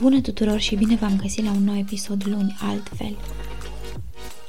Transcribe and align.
Bună 0.00 0.20
tuturor 0.20 0.58
și 0.58 0.74
bine 0.74 0.94
v-am 0.94 1.16
găsit 1.20 1.44
la 1.44 1.50
un 1.50 1.64
nou 1.64 1.76
episod 1.76 2.22
luni 2.26 2.56
altfel. 2.60 3.16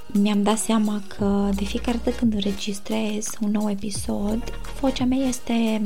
Mi-am 0.07 0.43
dat 0.43 0.57
seama 0.57 1.02
că 1.17 1.49
de 1.55 1.63
fiecare 1.63 1.99
dată 2.03 2.17
când 2.17 2.34
înregistrez 2.34 3.27
un 3.41 3.52
nou 3.52 3.70
episod, 3.70 4.43
vocea 4.79 5.05
mea 5.05 5.17
este 5.17 5.81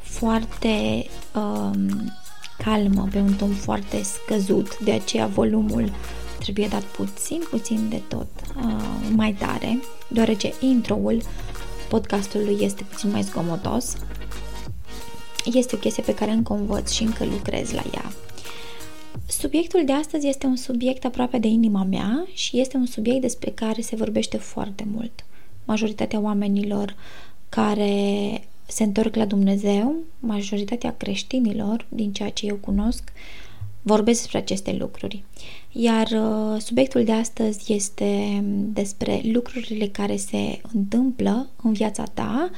foarte 0.00 1.06
um, 1.34 2.12
calmă, 2.58 3.08
pe 3.12 3.18
un 3.18 3.34
ton 3.34 3.52
foarte 3.52 4.02
scăzut, 4.02 4.78
de 4.78 4.92
aceea 4.92 5.26
volumul 5.26 5.92
trebuie 6.38 6.68
dat 6.68 6.82
puțin, 6.82 7.42
puțin 7.50 7.88
de 7.88 8.02
tot 8.08 8.28
uh, 8.56 9.08
mai 9.14 9.32
tare, 9.32 9.80
deoarece 10.08 10.52
intro-ul 10.60 11.22
podcastului 11.88 12.56
este 12.60 12.82
puțin 12.82 13.10
mai 13.10 13.22
zgomotos. 13.22 13.96
Este 15.52 15.74
o 15.74 15.78
chestie 15.78 16.02
pe 16.02 16.14
care 16.14 16.30
încă 16.30 16.52
învăț 16.52 16.90
și 16.90 17.02
încă 17.02 17.24
lucrez 17.24 17.70
la 17.70 17.82
ea. 17.94 18.12
Subiectul 19.28 19.84
de 19.84 19.92
astăzi 19.92 20.28
este 20.28 20.46
un 20.46 20.56
subiect 20.56 21.04
aproape 21.04 21.38
de 21.38 21.48
inima 21.48 21.84
mea 21.84 22.26
și 22.32 22.60
este 22.60 22.76
un 22.76 22.86
subiect 22.86 23.20
despre 23.20 23.50
care 23.50 23.80
se 23.80 23.96
vorbește 23.96 24.36
foarte 24.36 24.86
mult. 24.92 25.24
Majoritatea 25.64 26.20
oamenilor 26.20 26.96
care 27.48 28.40
se 28.66 28.82
întorc 28.82 29.14
la 29.14 29.24
Dumnezeu, 29.24 29.94
majoritatea 30.20 30.94
creștinilor, 30.96 31.86
din 31.88 32.12
ceea 32.12 32.30
ce 32.30 32.46
eu 32.46 32.54
cunosc, 32.56 33.12
vorbesc 33.82 34.20
despre 34.20 34.38
aceste 34.38 34.72
lucruri. 34.72 35.22
Iar 35.72 36.06
uh, 36.06 36.60
subiectul 36.60 37.04
de 37.04 37.12
astăzi 37.12 37.72
este 37.72 38.42
despre 38.72 39.20
lucrurile 39.24 39.86
care 39.86 40.16
se 40.16 40.60
întâmplă 40.72 41.48
în 41.62 41.72
viața 41.72 42.04
ta 42.14 42.50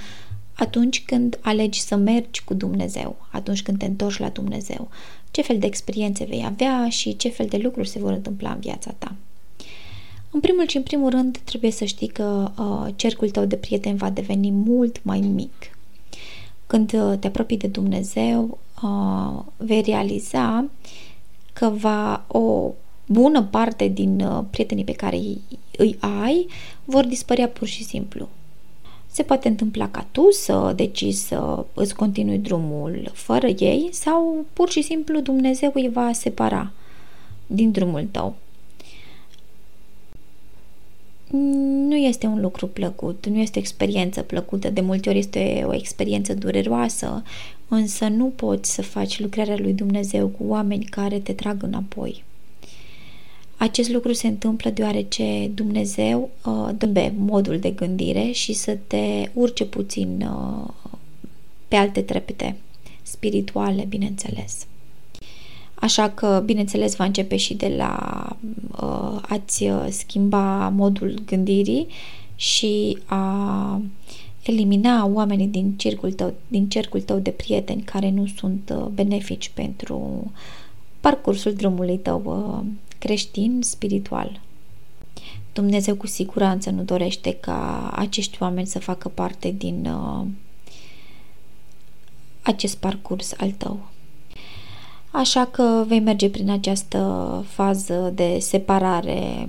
atunci 0.54 1.04
când 1.04 1.38
alegi 1.40 1.80
să 1.80 1.96
mergi 1.96 2.44
cu 2.44 2.54
Dumnezeu, 2.54 3.26
atunci 3.30 3.62
când 3.62 3.78
te 3.78 3.86
întorci 3.86 4.18
la 4.18 4.28
Dumnezeu 4.28 4.88
ce 5.36 5.42
fel 5.42 5.58
de 5.58 5.66
experiențe 5.66 6.24
vei 6.24 6.44
avea 6.44 6.88
și 6.88 7.16
ce 7.16 7.28
fel 7.28 7.46
de 7.46 7.56
lucruri 7.56 7.88
se 7.88 7.98
vor 7.98 8.12
întâmpla 8.12 8.50
în 8.50 8.60
viața 8.60 8.94
ta. 8.98 9.14
În 10.30 10.40
primul 10.40 10.68
și 10.68 10.76
în 10.76 10.82
primul 10.82 11.10
rând, 11.10 11.38
trebuie 11.44 11.70
să 11.70 11.84
știi 11.84 12.06
că 12.06 12.50
uh, 12.58 12.92
cercul 12.96 13.30
tău 13.30 13.44
de 13.44 13.56
prieteni 13.56 13.98
va 13.98 14.10
deveni 14.10 14.50
mult 14.50 15.04
mai 15.04 15.20
mic. 15.20 15.76
Când 16.66 16.92
uh, 16.92 17.18
te 17.18 17.26
apropii 17.26 17.56
de 17.56 17.66
Dumnezeu, 17.66 18.58
uh, 18.82 19.42
vei 19.56 19.80
realiza 19.80 20.64
că 21.52 21.68
va 21.68 22.24
o 22.26 22.70
bună 23.06 23.42
parte 23.42 23.88
din 23.88 24.20
uh, 24.20 24.44
prietenii 24.50 24.84
pe 24.84 24.92
care 24.92 25.16
îi, 25.16 25.40
îi 25.76 25.96
ai 26.00 26.46
vor 26.84 27.04
dispărea 27.04 27.48
pur 27.48 27.66
și 27.66 27.84
simplu. 27.84 28.28
Se 29.16 29.22
poate 29.22 29.48
întâmpla 29.48 29.88
ca 29.88 30.06
tu 30.12 30.30
să 30.30 30.72
decizi 30.76 31.26
să 31.26 31.64
îți 31.74 31.94
continui 31.94 32.38
drumul 32.38 33.10
fără 33.12 33.46
ei 33.46 33.88
sau 33.92 34.44
pur 34.52 34.70
și 34.70 34.82
simplu 34.82 35.20
Dumnezeu 35.20 35.70
îi 35.74 35.88
va 35.92 36.12
separa 36.12 36.72
din 37.46 37.70
drumul 37.70 38.08
tău. 38.10 38.34
Nu 41.88 41.96
este 41.96 42.26
un 42.26 42.40
lucru 42.40 42.66
plăcut, 42.66 43.26
nu 43.26 43.38
este 43.38 43.58
o 43.58 43.60
experiență 43.60 44.22
plăcută, 44.22 44.70
de 44.70 44.80
multe 44.80 45.08
ori 45.08 45.18
este 45.18 45.64
o 45.66 45.74
experiență 45.74 46.34
dureroasă, 46.34 47.22
însă 47.68 48.08
nu 48.08 48.24
poți 48.24 48.74
să 48.74 48.82
faci 48.82 49.20
lucrarea 49.20 49.56
lui 49.58 49.72
Dumnezeu 49.72 50.26
cu 50.26 50.44
oameni 50.46 50.84
care 50.84 51.18
te 51.18 51.32
trag 51.32 51.62
înapoi. 51.62 52.24
Acest 53.56 53.90
lucru 53.90 54.12
se 54.12 54.26
întâmplă 54.26 54.70
deoarece 54.70 55.50
Dumnezeu 55.54 56.30
uh, 56.44 56.68
dă 56.78 57.12
modul 57.16 57.58
de 57.58 57.70
gândire 57.70 58.30
și 58.30 58.52
să 58.52 58.78
te 58.86 59.30
urce 59.32 59.64
puțin 59.64 60.30
uh, 60.30 60.68
pe 61.68 61.76
alte 61.76 62.00
trepte 62.00 62.56
spirituale, 63.02 63.84
bineînțeles. 63.88 64.66
Așa 65.74 66.10
că, 66.10 66.42
bineînțeles, 66.44 66.96
va 66.96 67.04
începe 67.04 67.36
și 67.36 67.54
de 67.54 67.74
la 67.76 68.26
uh, 68.70 69.20
a-ți 69.28 69.62
uh, 69.62 69.86
schimba 69.90 70.68
modul 70.68 71.22
gândirii 71.26 71.86
și 72.36 72.98
a 73.04 73.80
elimina 74.42 75.06
oamenii 75.06 75.46
din 75.46 75.72
cercul 75.76 76.12
tău, 76.12 76.34
din 76.48 76.68
cercul 76.68 77.00
tău 77.00 77.18
de 77.18 77.30
prieteni 77.30 77.82
care 77.82 78.10
nu 78.10 78.26
sunt 78.36 78.74
uh, 78.76 78.86
benefici 78.86 79.50
pentru 79.54 80.30
parcursul 81.00 81.52
drumului 81.52 81.98
tău 81.98 82.22
uh, 82.24 82.66
creștin 83.06 83.60
spiritual. 83.62 84.40
Dumnezeu 85.52 85.94
cu 85.94 86.06
siguranță 86.06 86.70
nu 86.70 86.82
dorește 86.82 87.32
ca 87.32 87.90
acești 87.94 88.42
oameni 88.42 88.66
să 88.66 88.78
facă 88.78 89.08
parte 89.08 89.50
din 89.50 89.86
uh, 89.86 90.26
acest 92.42 92.76
parcurs 92.76 93.34
al 93.36 93.50
tău. 93.50 93.88
Așa 95.10 95.44
că 95.44 95.84
vei 95.86 96.00
merge 96.00 96.30
prin 96.30 96.50
această 96.50 97.44
fază 97.48 98.12
de 98.14 98.38
separare 98.38 99.48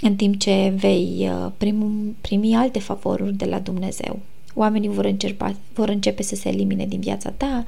în 0.00 0.16
timp 0.16 0.38
ce 0.38 0.72
vei 0.76 1.30
uh, 1.30 1.50
primi, 1.56 2.16
primi 2.20 2.54
alte 2.54 2.78
favoruri 2.78 3.34
de 3.34 3.44
la 3.44 3.58
Dumnezeu. 3.58 4.18
Oamenii 4.54 4.88
vor, 4.88 5.04
încerpa, 5.04 5.54
vor 5.74 5.88
începe 5.88 6.22
să 6.22 6.34
se 6.34 6.48
elimine 6.48 6.86
din 6.86 7.00
viața 7.00 7.30
ta, 7.30 7.64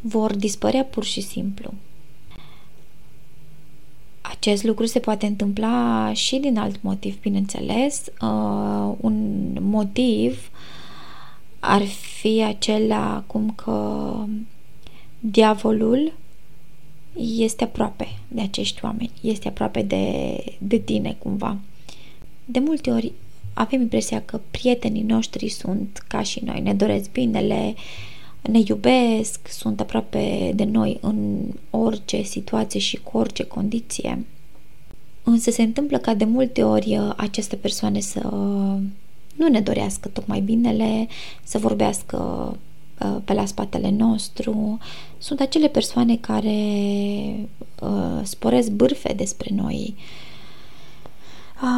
vor 0.00 0.36
dispărea 0.36 0.84
pur 0.84 1.04
și 1.04 1.20
simplu. 1.20 1.72
Acest 4.30 4.64
lucru 4.64 4.86
se 4.86 4.98
poate 4.98 5.26
întâmpla 5.26 6.10
și 6.14 6.36
din 6.36 6.58
alt 6.58 6.82
motiv, 6.82 7.20
bineînțeles. 7.20 8.04
Uh, 8.20 8.94
un 9.00 9.56
motiv 9.60 10.50
ar 11.60 11.82
fi 11.82 12.44
acela 12.46 13.22
cum 13.26 13.50
că 13.50 14.12
diavolul 15.18 16.12
este 17.36 17.64
aproape 17.64 18.08
de 18.28 18.40
acești 18.40 18.84
oameni, 18.84 19.10
este 19.20 19.48
aproape 19.48 19.82
de, 19.82 20.36
de 20.58 20.76
tine 20.76 21.16
cumva. 21.18 21.56
De 22.44 22.58
multe 22.58 22.90
ori 22.90 23.12
avem 23.54 23.80
impresia 23.80 24.22
că 24.22 24.40
prietenii 24.50 25.02
noștri 25.02 25.48
sunt 25.48 26.04
ca 26.06 26.22
și 26.22 26.44
noi, 26.44 26.60
ne 26.60 26.74
doresc 26.74 27.12
binele, 27.12 27.74
uh, 27.76 27.82
ne 28.42 28.60
iubesc, 28.66 29.48
sunt 29.48 29.80
aproape 29.80 30.52
de 30.54 30.64
noi 30.64 30.98
în 31.00 31.38
orice 31.70 32.22
situație 32.22 32.80
și 32.80 32.96
cu 32.96 33.18
orice 33.18 33.44
condiție. 33.44 34.24
Însă 35.22 35.50
se 35.50 35.62
întâmplă 35.62 35.98
ca 35.98 36.14
de 36.14 36.24
multe 36.24 36.62
ori 36.62 36.96
uh, 36.98 37.12
aceste 37.16 37.56
persoane 37.56 38.00
să 38.00 38.20
nu 39.36 39.48
ne 39.50 39.60
dorească 39.60 40.08
tocmai 40.08 40.40
binele, 40.40 41.08
să 41.42 41.58
vorbească 41.58 42.16
uh, 43.00 43.16
pe 43.24 43.32
la 43.32 43.44
spatele 43.44 43.90
nostru. 43.90 44.78
Sunt 45.18 45.40
acele 45.40 45.68
persoane 45.68 46.16
care 46.16 46.58
uh, 47.80 48.20
sporesc 48.22 48.70
bârfe 48.70 49.12
despre 49.12 49.50
noi, 49.54 49.94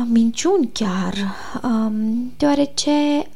minciuni 0.08 0.70
chiar, 0.72 1.14
um, 1.62 2.32
deoarece 2.36 3.26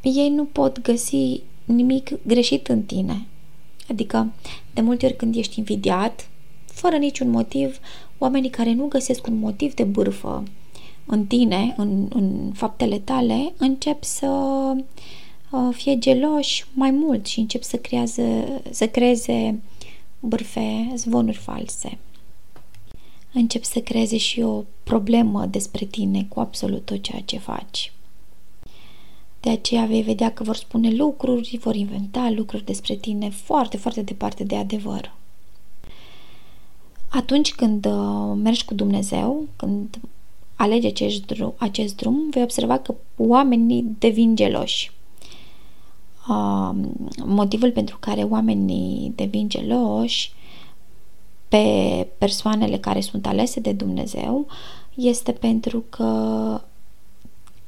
ei 0.00 0.28
nu 0.28 0.44
pot 0.44 0.82
găsi 0.82 1.40
nimic 1.64 2.10
greșit 2.26 2.68
în 2.68 2.82
tine. 2.82 3.26
Adică, 3.88 4.32
de 4.74 4.80
multe 4.80 5.06
ori 5.06 5.16
când 5.16 5.36
ești 5.36 5.58
invidiat, 5.58 6.28
fără 6.66 6.96
niciun 6.96 7.30
motiv, 7.30 7.78
oamenii 8.18 8.50
care 8.50 8.72
nu 8.72 8.86
găsesc 8.86 9.26
un 9.26 9.38
motiv 9.38 9.74
de 9.74 9.84
bârfă 9.84 10.42
în 11.06 11.26
tine, 11.26 11.74
în, 11.76 12.06
în 12.08 12.52
faptele 12.54 12.98
tale, 12.98 13.52
încep 13.56 14.04
să 14.04 14.26
uh, 15.50 15.68
fie 15.72 15.98
geloși 15.98 16.64
mai 16.74 16.90
mult 16.90 17.26
și 17.26 17.40
încep 17.40 17.62
să, 17.62 17.76
creeze, 17.76 18.60
să 18.70 18.86
creeze 18.86 19.60
bârfe, 20.20 20.92
zvonuri 20.94 21.36
false. 21.36 21.98
Încep 23.32 23.64
să 23.64 23.80
creeze 23.80 24.16
și 24.16 24.40
o 24.40 24.64
problemă 24.82 25.46
despre 25.46 25.84
tine 25.84 26.26
cu 26.28 26.40
absolut 26.40 26.84
tot 26.84 27.02
ceea 27.02 27.20
ce 27.24 27.38
faci. 27.38 27.92
De 29.42 29.50
aceea 29.50 29.84
vei 29.84 30.02
vedea 30.02 30.32
că 30.32 30.42
vor 30.42 30.56
spune 30.56 30.90
lucruri, 30.90 31.58
vor 31.62 31.74
inventa 31.74 32.30
lucruri 32.30 32.64
despre 32.64 32.94
tine 32.94 33.30
foarte, 33.30 33.76
foarte 33.76 34.02
departe 34.02 34.44
de 34.44 34.56
adevăr. 34.56 35.14
Atunci 37.08 37.54
când 37.54 37.86
uh, 37.86 38.36
mergi 38.42 38.64
cu 38.64 38.74
Dumnezeu, 38.74 39.46
când 39.56 40.00
alegi 40.54 40.86
acest 40.86 41.26
drum, 41.26 41.54
acest 41.56 41.96
drum, 41.96 42.30
vei 42.30 42.42
observa 42.42 42.78
că 42.78 42.94
oamenii 43.16 43.96
devin 43.98 44.36
geloși. 44.36 44.90
uh, 46.28 46.70
motivul 47.24 47.70
pentru 47.70 47.96
care 48.00 48.22
oamenii 48.22 49.12
devin 49.14 49.48
geloși 49.48 50.32
pe 51.48 52.08
persoanele 52.18 52.78
care 52.78 53.00
sunt 53.00 53.26
alese 53.26 53.60
de 53.60 53.72
Dumnezeu 53.72 54.46
este 54.94 55.32
pentru 55.32 55.84
că 55.88 56.60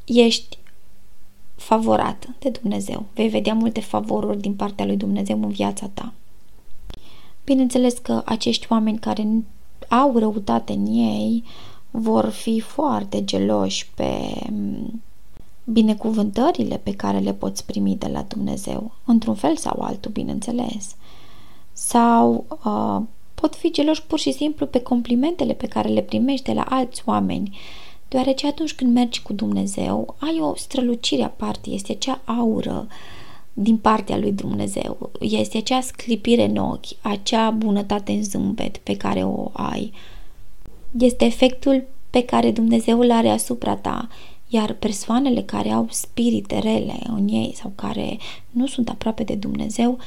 ești 0.04 0.58
favorat 1.54 2.28
de 2.38 2.48
Dumnezeu. 2.48 3.04
Vei 3.14 3.28
vedea 3.28 3.54
multe 3.54 3.80
favoruri 3.80 4.40
din 4.40 4.54
partea 4.54 4.84
lui 4.84 4.96
Dumnezeu 4.96 5.42
în 5.42 5.50
viața 5.50 5.90
ta. 5.94 6.12
Bineînțeles 7.44 7.98
că 7.98 8.22
acești 8.24 8.66
oameni 8.70 8.98
care 8.98 9.44
au 9.88 10.18
răutate 10.18 10.72
în 10.72 10.86
ei 10.86 11.44
vor 11.90 12.28
fi 12.28 12.60
foarte 12.60 13.24
geloși 13.24 13.90
pe 13.94 14.32
mm, 14.50 15.02
binecuvântările 15.64 16.76
pe 16.76 16.92
care 16.92 17.18
le 17.18 17.32
poți 17.32 17.66
primi 17.66 17.96
de 17.96 18.06
la 18.06 18.22
Dumnezeu, 18.22 18.92
într-un 19.04 19.34
fel 19.34 19.56
sau 19.56 19.80
altul, 19.80 20.10
bineînțeles. 20.10 20.96
Sau 21.72 22.44
uh, 22.64 23.02
pot 23.34 23.54
fi 23.54 23.70
geloși 23.70 24.02
pur 24.02 24.18
și 24.18 24.32
simplu 24.32 24.66
pe 24.66 24.80
complimentele 24.80 25.52
pe 25.52 25.66
care 25.66 25.88
le 25.88 26.00
primești 26.00 26.44
de 26.44 26.52
la 26.52 26.64
alți 26.68 27.02
oameni, 27.06 27.58
deoarece 28.14 28.46
atunci 28.46 28.74
când 28.74 28.92
mergi 28.92 29.22
cu 29.22 29.32
Dumnezeu, 29.32 30.14
ai 30.18 30.38
o 30.40 30.54
strălucire 30.56 31.22
aparte, 31.22 31.70
este 31.70 31.92
acea 31.92 32.20
aură 32.24 32.86
din 33.52 33.76
partea 33.76 34.16
lui 34.16 34.32
Dumnezeu, 34.32 35.10
este 35.20 35.56
acea 35.56 35.80
sclipire 35.80 36.44
în 36.44 36.56
ochi, 36.56 36.86
acea 37.02 37.50
bunătate 37.50 38.12
în 38.12 38.22
zâmbet 38.22 38.76
pe 38.76 38.96
care 38.96 39.24
o 39.24 39.50
ai. 39.52 39.92
Este 40.98 41.24
efectul 41.24 41.84
pe 42.10 42.22
care 42.22 42.50
Dumnezeu 42.50 43.00
îl 43.00 43.10
are 43.10 43.28
asupra 43.28 43.76
ta, 43.76 44.08
iar 44.48 44.72
persoanele 44.72 45.42
care 45.42 45.70
au 45.70 45.86
spirite 45.90 46.58
rele 46.58 46.98
în 47.16 47.28
ei 47.28 47.52
sau 47.54 47.72
care 47.74 48.18
nu 48.50 48.66
sunt 48.66 48.88
aproape 48.88 49.22
de 49.22 49.34
Dumnezeu 49.34 49.98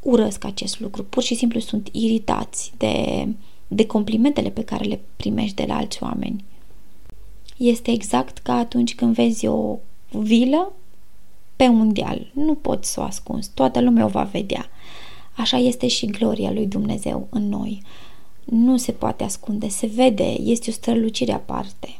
urăsc 0.00 0.44
acest 0.44 0.80
lucru. 0.80 1.04
Pur 1.04 1.22
și 1.22 1.34
simplu 1.34 1.60
sunt 1.60 1.88
iritați 1.92 2.72
de, 2.76 3.26
de 3.68 3.86
complimentele 3.86 4.50
pe 4.50 4.64
care 4.64 4.84
le 4.84 5.00
primești 5.16 5.54
de 5.54 5.64
la 5.66 5.76
alți 5.76 6.02
oameni. 6.02 6.44
Este 7.56 7.90
exact 7.90 8.38
ca 8.38 8.52
atunci 8.52 8.94
când 8.94 9.14
vezi 9.14 9.46
o 9.46 9.78
vilă 10.10 10.72
pe 11.56 11.64
un 11.64 11.92
deal. 11.92 12.30
Nu 12.34 12.54
poți 12.54 12.92
să 12.92 13.00
o 13.00 13.02
ascunzi, 13.02 13.50
toată 13.54 13.80
lumea 13.80 14.04
o 14.04 14.08
va 14.08 14.22
vedea. 14.22 14.68
Așa 15.36 15.56
este 15.56 15.86
și 15.86 16.06
gloria 16.06 16.52
lui 16.52 16.66
Dumnezeu 16.66 17.26
în 17.30 17.48
noi. 17.48 17.82
Nu 18.44 18.76
se 18.76 18.92
poate 18.92 19.24
ascunde, 19.24 19.68
se 19.68 19.86
vede, 19.86 20.36
este 20.40 20.70
o 20.70 20.72
strălucire 20.72 21.32
aparte. 21.32 21.98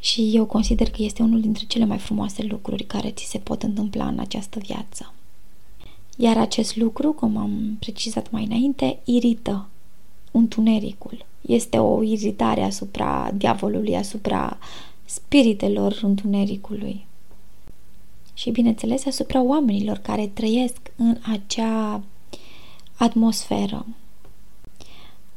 Și 0.00 0.30
eu 0.34 0.44
consider 0.44 0.90
că 0.90 1.02
este 1.02 1.22
unul 1.22 1.40
dintre 1.40 1.64
cele 1.68 1.84
mai 1.84 1.98
frumoase 1.98 2.42
lucruri 2.42 2.84
care 2.84 3.10
ți 3.10 3.24
se 3.24 3.38
pot 3.38 3.62
întâmpla 3.62 4.06
în 4.06 4.18
această 4.18 4.58
viață. 4.58 5.12
Iar 6.16 6.38
acest 6.38 6.76
lucru, 6.76 7.12
cum 7.12 7.36
am 7.36 7.76
precizat 7.78 8.30
mai 8.30 8.44
înainte, 8.44 8.98
irită 9.04 9.68
întunericul. 10.30 11.24
Este 11.40 11.78
o 11.78 12.02
iritare 12.02 12.62
asupra 12.62 13.30
diavolului, 13.34 13.96
asupra 13.96 14.58
spiritelor 15.04 15.98
întunericului. 16.02 17.06
Și, 18.34 18.50
bineînțeles, 18.50 19.06
asupra 19.06 19.42
oamenilor 19.42 19.96
care 19.98 20.26
trăiesc 20.26 20.76
în 20.96 21.16
acea 21.32 22.02
atmosferă. 22.96 23.86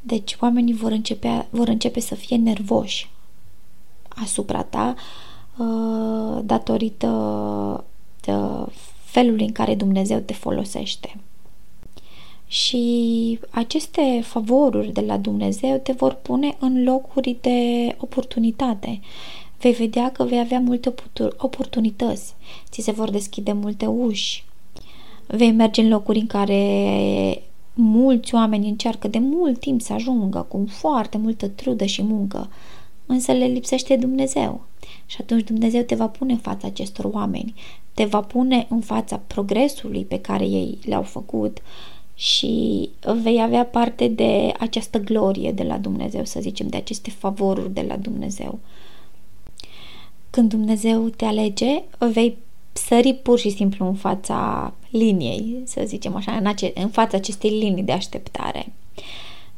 Deci, 0.00 0.36
oamenii 0.40 0.74
vor 0.74 0.90
începe, 0.90 1.46
vor 1.50 1.68
începe 1.68 2.00
să 2.00 2.14
fie 2.14 2.36
nervoși 2.36 3.10
asupra 4.08 4.62
ta 4.62 4.94
uh, 5.56 6.40
datorită 6.44 7.84
de 8.20 8.32
felului 9.04 9.44
în 9.44 9.52
care 9.52 9.74
Dumnezeu 9.74 10.18
te 10.18 10.32
folosește. 10.32 11.16
Și 12.46 13.38
aceste 13.50 14.20
favoruri 14.24 14.92
de 14.92 15.00
la 15.00 15.16
Dumnezeu 15.16 15.76
te 15.76 15.92
vor 15.92 16.12
pune 16.12 16.56
în 16.58 16.84
locuri 16.84 17.36
de 17.40 17.96
oportunitate. 17.98 19.00
Vei 19.60 19.72
vedea 19.72 20.12
că 20.12 20.24
vei 20.24 20.38
avea 20.38 20.60
multe 20.60 20.94
oportunități, 21.36 22.34
ți 22.70 22.80
se 22.82 22.92
vor 22.92 23.10
deschide 23.10 23.52
multe 23.52 23.86
uși. 23.86 24.44
Vei 25.26 25.52
merge 25.52 25.80
în 25.80 25.88
locuri 25.88 26.18
în 26.18 26.26
care 26.26 27.42
mulți 27.74 28.34
oameni 28.34 28.68
încearcă 28.68 29.08
de 29.08 29.18
mult 29.18 29.60
timp 29.60 29.80
să 29.80 29.92
ajungă 29.92 30.46
cu 30.48 30.64
foarte 30.68 31.18
multă 31.18 31.48
trudă 31.48 31.84
și 31.84 32.02
muncă, 32.02 32.50
însă 33.06 33.32
le 33.32 33.44
lipsește 33.44 33.96
Dumnezeu. 33.96 34.60
Și 35.06 35.16
atunci 35.20 35.44
Dumnezeu 35.44 35.82
te 35.82 35.94
va 35.94 36.08
pune 36.08 36.32
în 36.32 36.38
fața 36.38 36.66
acestor 36.66 37.04
oameni, 37.04 37.54
te 37.94 38.04
va 38.04 38.20
pune 38.20 38.66
în 38.70 38.80
fața 38.80 39.20
progresului 39.26 40.04
pe 40.04 40.18
care 40.18 40.44
ei 40.44 40.78
le-au 40.84 41.02
făcut 41.02 41.58
și 42.14 42.90
vei 43.22 43.42
avea 43.42 43.64
parte 43.64 44.08
de 44.08 44.52
această 44.58 44.98
glorie 44.98 45.52
de 45.52 45.62
la 45.62 45.78
Dumnezeu, 45.78 46.24
să 46.24 46.40
zicem, 46.40 46.66
de 46.66 46.76
aceste 46.76 47.10
favoruri 47.10 47.74
de 47.74 47.84
la 47.88 47.96
Dumnezeu. 47.96 48.58
Când 50.30 50.48
Dumnezeu 50.48 51.08
te 51.08 51.24
alege, 51.24 51.82
vei 51.98 52.36
sări 52.72 53.14
pur 53.14 53.38
și 53.38 53.50
simplu 53.50 53.86
în 53.86 53.94
fața 53.94 54.72
liniei, 54.90 55.62
să 55.64 55.82
zicem 55.86 56.16
așa, 56.16 56.32
în, 56.32 56.46
ace- 56.46 56.72
în 56.74 56.88
fața 56.88 57.16
acestei 57.16 57.50
linii 57.50 57.82
de 57.82 57.92
așteptare. 57.92 58.72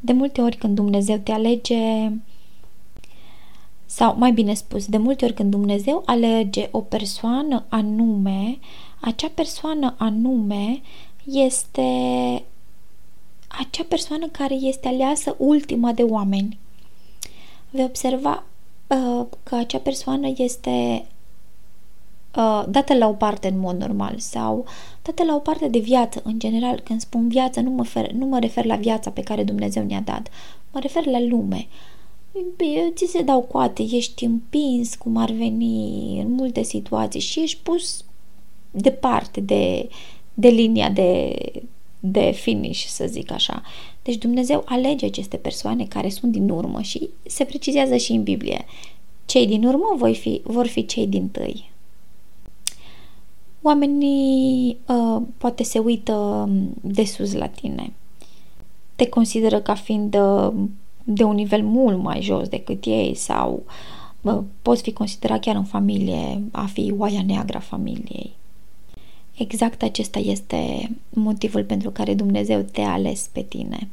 De 0.00 0.12
multe 0.12 0.40
ori 0.40 0.56
când 0.56 0.74
Dumnezeu 0.74 1.16
te 1.16 1.32
alege, 1.32 2.10
sau 3.86 4.16
mai 4.18 4.32
bine 4.32 4.54
spus, 4.54 4.86
de 4.86 4.96
multe 4.96 5.24
ori 5.24 5.34
când 5.34 5.50
Dumnezeu 5.50 6.02
alege 6.06 6.68
o 6.70 6.80
persoană 6.80 7.64
anume, 7.68 8.58
acea 9.00 9.30
persoană 9.34 9.94
anume 9.98 10.80
este 11.32 11.82
acea 13.49 13.84
persoană 13.88 14.26
care 14.26 14.55
este 14.55 14.88
aleasă 14.88 15.34
ultima 15.38 15.93
de 15.93 16.02
oameni. 16.02 16.58
Vei 17.70 17.84
observa 17.84 18.44
uh, 18.87 19.26
că 19.43 19.55
acea 19.55 19.78
persoană 19.78 20.32
este 20.37 21.06
uh, 22.37 22.64
dată 22.69 22.94
la 22.94 23.08
o 23.08 23.12
parte 23.12 23.49
în 23.49 23.58
mod 23.58 23.76
normal 23.81 24.19
sau 24.19 24.64
dată 25.02 25.25
la 25.25 25.34
o 25.34 25.38
parte 25.38 25.69
de 25.69 25.78
viață 25.78 26.20
în 26.25 26.38
general. 26.38 26.81
Când 26.81 27.00
spun 27.00 27.28
viață, 27.28 27.61
nu 27.61 27.70
mă, 27.70 27.84
fer, 27.84 28.11
nu 28.11 28.26
mă 28.26 28.38
refer 28.38 28.64
la 28.64 28.76
viața 28.76 29.11
pe 29.11 29.23
care 29.23 29.44
Dumnezeu 29.44 29.84
ne-a 29.84 30.00
dat, 30.00 30.28
mă 30.73 30.81
refer 30.81 31.06
la 31.06 31.20
lume. 31.20 31.67
Ți 32.94 33.06
se 33.06 33.23
dau 33.23 33.40
coate, 33.40 33.82
ești 33.82 34.25
împins 34.25 34.94
cum 34.94 35.17
ar 35.17 35.31
veni 35.31 36.20
în 36.20 36.31
multe 36.31 36.62
situații 36.62 37.20
și 37.20 37.40
ești 37.40 37.58
pus 37.62 38.05
departe 38.70 39.40
de, 39.40 39.88
de 40.38 40.48
linia 40.48 40.90
de, 40.90 41.34
de 42.00 42.30
finish, 42.30 42.84
să 42.84 43.06
zic 43.06 43.30
așa. 43.30 43.62
Deci 44.02 44.16
Dumnezeu 44.16 44.62
alege 44.64 45.06
aceste 45.06 45.37
persoane 45.37 45.84
care 45.84 46.08
sunt 46.08 46.32
din 46.32 46.49
urmă 46.49 46.80
și 46.80 47.08
se 47.26 47.44
precizează 47.44 47.96
și 47.96 48.12
în 48.12 48.22
Biblie. 48.22 48.64
Cei 49.26 49.46
din 49.46 49.64
urmă 49.64 49.94
voi 49.96 50.14
fi, 50.14 50.40
vor 50.44 50.66
fi 50.66 50.87
cei 50.87 51.06
din 51.06 51.28
tâi. 51.28 51.70
Oamenii 53.62 54.76
uh, 54.87 55.22
poate 55.38 55.62
se 55.62 55.78
uită 55.78 56.12
um, 56.12 56.75
de 56.80 57.04
sus 57.04 57.32
la 57.32 57.46
tine. 57.46 57.92
Te 58.96 59.08
consideră 59.08 59.61
ca 59.61 59.75
fiind 59.75 60.14
uh, 60.14 60.52
de 61.04 61.22
un 61.22 61.34
nivel 61.34 61.62
mult 61.62 62.02
mai 62.02 62.22
jos 62.22 62.49
decât 62.49 62.84
ei 62.84 63.14
sau 63.14 63.62
uh, 64.20 64.38
poți 64.62 64.82
fi 64.82 64.92
considerat 64.92 65.40
chiar 65.40 65.56
în 65.56 65.64
familie 65.64 66.42
a 66.52 66.64
fi 66.64 66.94
oaia 66.99 67.22
neagră 67.26 67.56
a 67.56 67.61
familiei. 67.61 68.34
Exact 69.37 69.83
acesta 69.83 70.19
este 70.19 70.90
motivul 71.09 71.64
pentru 71.64 71.90
care 71.90 72.14
Dumnezeu 72.14 72.61
te-a 72.61 72.93
ales 72.93 73.28
pe 73.33 73.43
tine. 73.43 73.88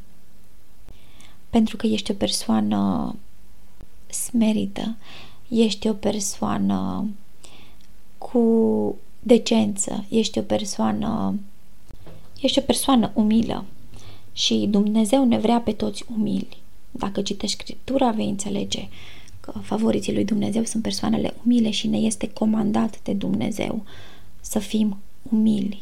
Pentru 1.49 1.77
că 1.77 1.87
ești 1.87 2.11
o 2.11 2.13
persoană 2.13 3.15
smerită, 4.09 4.95
ești 5.49 5.87
o 5.87 5.93
persoană 5.93 7.09
cu 8.17 8.95
decență, 9.19 10.05
ești 10.09 10.39
o 10.39 10.41
persoană 10.41 11.39
ești 12.41 12.59
o 12.59 12.61
persoană 12.61 13.11
umilă 13.13 13.65
și 14.33 14.67
Dumnezeu 14.69 15.25
ne 15.25 15.37
vrea 15.37 15.59
pe 15.59 15.71
toți 15.71 16.03
umili. 16.17 16.57
Dacă 16.91 17.21
citești 17.21 17.57
Scriptura, 17.61 18.11
vei 18.11 18.29
înțelege 18.29 18.87
că 19.39 19.51
favoriții 19.61 20.13
lui 20.13 20.25
Dumnezeu 20.25 20.63
sunt 20.63 20.83
persoanele 20.83 21.33
umile 21.45 21.69
și 21.69 21.87
ne 21.87 21.97
este 21.97 22.29
comandat 22.29 23.01
de 23.03 23.13
Dumnezeu 23.13 23.83
să 24.41 24.59
fim 24.59 24.97
umili. 25.31 25.81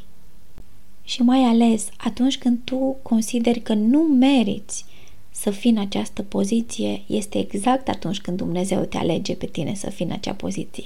Și 1.04 1.22
mai 1.22 1.40
ales 1.40 1.90
atunci 1.98 2.38
când 2.38 2.60
tu 2.64 2.96
consideri 3.02 3.62
că 3.62 3.74
nu 3.74 4.00
meriți 4.00 4.86
să 5.32 5.50
fii 5.50 5.70
în 5.70 5.78
această 5.78 6.22
poziție, 6.22 7.02
este 7.06 7.38
exact 7.38 7.90
atunci 7.90 8.20
când 8.20 8.38
Dumnezeu 8.38 8.84
te 8.84 8.98
alege 8.98 9.36
pe 9.36 9.46
tine 9.46 9.74
să 9.74 9.90
fii 9.90 10.06
în 10.06 10.12
acea 10.12 10.34
poziție. 10.34 10.84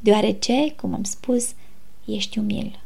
Deoarece, 0.00 0.74
cum 0.80 0.94
am 0.94 1.02
spus, 1.02 1.50
ești 2.04 2.38
umil. 2.38 2.80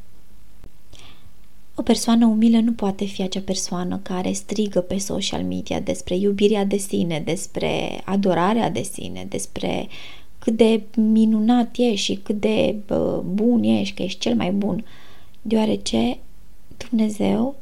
O 1.74 1.82
persoană 1.82 2.26
umilă 2.26 2.58
nu 2.58 2.72
poate 2.72 3.04
fi 3.04 3.22
acea 3.22 3.40
persoană 3.40 4.00
care 4.02 4.32
strigă 4.32 4.80
pe 4.80 4.98
social 4.98 5.42
media 5.42 5.80
despre 5.80 6.16
iubirea 6.16 6.64
de 6.64 6.76
sine, 6.76 7.22
despre 7.24 8.00
adorarea 8.04 8.70
de 8.70 8.82
sine, 8.82 9.26
despre 9.28 9.88
cât 10.38 10.56
de 10.56 10.82
minunat 10.96 11.76
ești 11.76 12.04
și 12.04 12.14
cât 12.14 12.40
de 12.40 12.76
bun 13.24 13.62
ești, 13.62 13.94
că 13.94 14.02
ești 14.02 14.18
cel 14.18 14.34
mai 14.34 14.50
bun 14.50 14.84
deoarece 15.42 16.18
Dumnezeu 16.88 17.54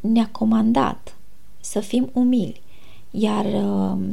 ne-a 0.00 0.28
comandat 0.32 1.16
să 1.60 1.80
fim 1.80 2.10
umili, 2.12 2.60
iar 3.10 3.44
uh, 3.44 4.04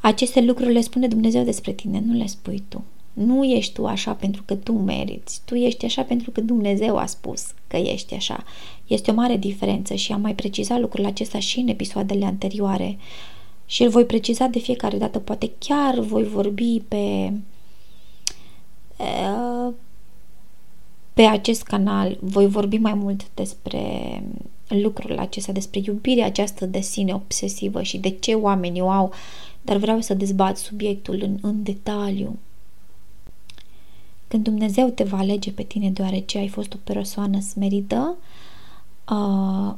aceste 0.00 0.40
lucruri 0.40 0.72
le 0.72 0.80
spune 0.80 1.08
Dumnezeu 1.08 1.42
despre 1.42 1.72
tine, 1.72 2.02
nu 2.06 2.12
le 2.12 2.26
spui 2.26 2.62
tu. 2.68 2.84
Nu 3.12 3.44
ești 3.44 3.72
tu 3.72 3.86
așa 3.86 4.12
pentru 4.12 4.42
că 4.42 4.54
tu 4.54 4.72
meriți, 4.72 5.40
tu 5.44 5.54
ești 5.54 5.84
așa 5.84 6.02
pentru 6.02 6.30
că 6.30 6.40
Dumnezeu 6.40 6.96
a 6.96 7.06
spus 7.06 7.44
că 7.66 7.76
ești 7.76 8.14
așa. 8.14 8.44
Este 8.86 9.10
o 9.10 9.14
mare 9.14 9.36
diferență 9.36 9.94
și 9.94 10.12
am 10.12 10.20
mai 10.20 10.34
precizat 10.34 10.80
lucrul 10.80 11.04
acesta 11.04 11.38
și 11.38 11.58
în 11.58 11.68
episoadele 11.68 12.24
anterioare 12.24 12.98
și 13.66 13.82
îl 13.82 13.88
voi 13.88 14.04
preciza 14.04 14.46
de 14.46 14.58
fiecare 14.58 14.98
dată, 14.98 15.18
poate 15.18 15.50
chiar 15.58 15.98
voi 15.98 16.24
vorbi 16.24 16.80
pe 16.88 17.32
pe 21.16 21.22
acest 21.22 21.62
canal 21.62 22.18
voi 22.20 22.46
vorbi 22.46 22.76
mai 22.76 22.94
mult 22.94 23.34
despre 23.34 24.22
lucrul 24.68 25.18
acesta, 25.18 25.52
despre 25.52 25.80
iubirea 25.84 26.26
aceasta 26.26 26.66
de 26.66 26.80
sine 26.80 27.14
obsesivă 27.14 27.82
și 27.82 27.98
de 27.98 28.08
ce 28.08 28.34
oamenii 28.34 28.80
o 28.80 28.90
au, 28.90 29.12
dar 29.62 29.76
vreau 29.76 30.00
să 30.00 30.14
dezbat 30.14 30.56
subiectul 30.56 31.20
în, 31.22 31.38
în 31.40 31.62
detaliu. 31.62 32.38
Când 34.28 34.44
Dumnezeu 34.44 34.88
te 34.88 35.04
va 35.04 35.18
alege 35.18 35.52
pe 35.52 35.62
tine 35.62 35.90
deoarece 35.90 36.38
ai 36.38 36.48
fost 36.48 36.74
o 36.74 36.78
persoană 36.84 37.40
smerită, 37.40 38.16
uh, 39.10 39.74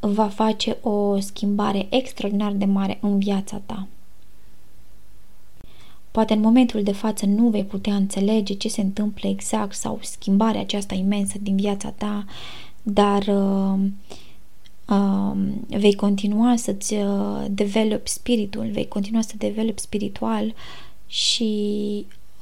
va 0.00 0.28
face 0.28 0.78
o 0.82 1.20
schimbare 1.20 1.86
extraordinar 1.90 2.52
de 2.52 2.64
mare 2.64 2.98
în 3.00 3.18
viața 3.18 3.60
ta. 3.66 3.86
Poate 6.16 6.32
în 6.32 6.40
momentul 6.40 6.82
de 6.82 6.92
față 6.92 7.26
nu 7.26 7.48
vei 7.48 7.64
putea 7.64 7.94
înțelege 7.94 8.54
ce 8.54 8.68
se 8.68 8.80
întâmplă 8.80 9.28
exact 9.28 9.74
sau 9.74 9.98
schimbarea 10.02 10.60
aceasta 10.60 10.94
imensă 10.94 11.36
din 11.40 11.56
viața 11.56 11.90
ta, 11.90 12.24
dar 12.82 13.22
uh, 13.26 13.78
uh, 14.88 15.36
vei 15.68 15.94
continua 15.94 16.56
să-ți 16.56 16.94
uh, 16.94 17.44
develop 17.50 18.06
spiritul, 18.06 18.68
vei 18.72 18.88
continua 18.88 19.20
să 19.20 19.34
develop 19.38 19.78
spiritual 19.78 20.54
și 21.06 21.54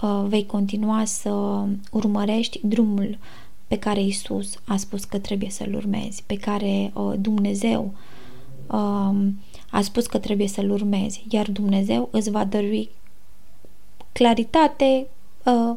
uh, 0.03 0.25
vei 0.27 0.47
continua 0.47 1.05
să 1.05 1.65
urmărești 1.91 2.61
drumul 2.63 3.19
pe 3.67 3.79
care 3.79 4.03
Isus 4.03 4.59
a 4.65 4.77
spus 4.77 5.05
că 5.05 5.19
trebuie 5.19 5.51
să-l 5.51 5.75
urmezi, 5.75 6.23
pe 6.27 6.35
care 6.35 6.93
uh, 6.95 7.13
Dumnezeu 7.19 7.95
uh, 8.67 9.17
a 9.71 9.81
spus 9.81 10.07
că 10.07 10.19
trebuie 10.19 10.49
să-l 10.49 10.71
urmezi, 10.71 11.25
iar 11.31 11.51
Dumnezeu 11.51 12.09
îți 12.13 12.31
va 12.31 12.45
dărui 12.45 12.89
claritate 14.15 15.07
uh, 15.45 15.77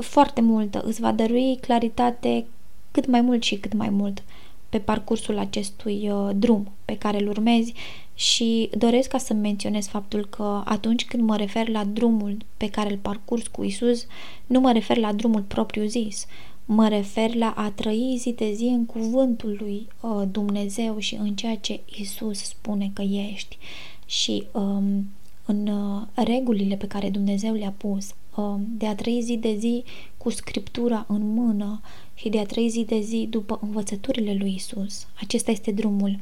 foarte 0.00 0.40
multă, 0.40 0.82
îți 0.84 1.00
va 1.00 1.12
dărui 1.12 1.58
claritate 1.60 2.46
cât 2.90 3.06
mai 3.06 3.20
mult 3.20 3.42
și 3.42 3.56
cât 3.56 3.72
mai 3.72 3.88
mult 3.88 4.22
pe 4.68 4.78
parcursul 4.78 5.38
acestui 5.38 6.10
uh, 6.10 6.30
drum 6.34 6.72
pe 6.84 6.96
care 6.96 7.20
îl 7.20 7.28
urmezi. 7.28 7.72
Și 8.14 8.70
doresc 8.78 9.08
ca 9.08 9.18
să 9.18 9.34
menționez 9.34 9.86
faptul 9.86 10.26
că 10.26 10.62
atunci 10.64 11.04
când 11.04 11.22
mă 11.22 11.36
refer 11.36 11.68
la 11.68 11.84
drumul 11.84 12.36
pe 12.56 12.68
care 12.68 12.90
îl 12.90 12.96
parcurs 12.96 13.46
cu 13.46 13.64
Isus, 13.64 14.06
nu 14.46 14.60
mă 14.60 14.72
refer 14.72 14.96
la 14.96 15.12
drumul 15.12 15.42
propriu 15.42 15.84
zis, 15.84 16.26
mă 16.64 16.88
refer 16.88 17.34
la 17.34 17.54
a 17.56 17.70
trăi 17.70 18.16
zi 18.18 18.32
de 18.32 18.52
zi 18.52 18.64
în 18.64 18.86
cuvântul 18.86 19.56
lui 19.60 19.88
uh, 20.00 20.22
Dumnezeu 20.30 20.98
și 20.98 21.14
în 21.14 21.34
ceea 21.34 21.56
ce 21.56 21.80
Isus 21.96 22.38
spune 22.38 22.90
că 22.94 23.02
ești. 23.02 23.58
Și 24.06 24.46
um, 24.52 25.06
în 25.44 25.66
uh, 25.66 26.02
regulile 26.14 26.76
pe 26.76 26.86
care 26.86 27.10
Dumnezeu 27.10 27.54
le-a 27.54 27.74
pus, 27.76 28.14
uh, 28.34 28.54
de 28.58 28.86
a 28.86 28.94
trăi 28.94 29.20
zi 29.22 29.36
de 29.36 29.56
zi 29.58 29.84
cu 30.16 30.30
scriptura 30.30 31.04
în 31.08 31.34
mână 31.34 31.80
și 32.14 32.28
de 32.28 32.38
a 32.38 32.46
trăi 32.46 32.68
zi 32.68 32.84
de 32.84 33.00
zi 33.00 33.26
după 33.30 33.58
învățăturile 33.62 34.34
lui 34.34 34.54
Isus. 34.54 35.06
Acesta 35.20 35.50
este 35.50 35.70
drumul 35.70 36.18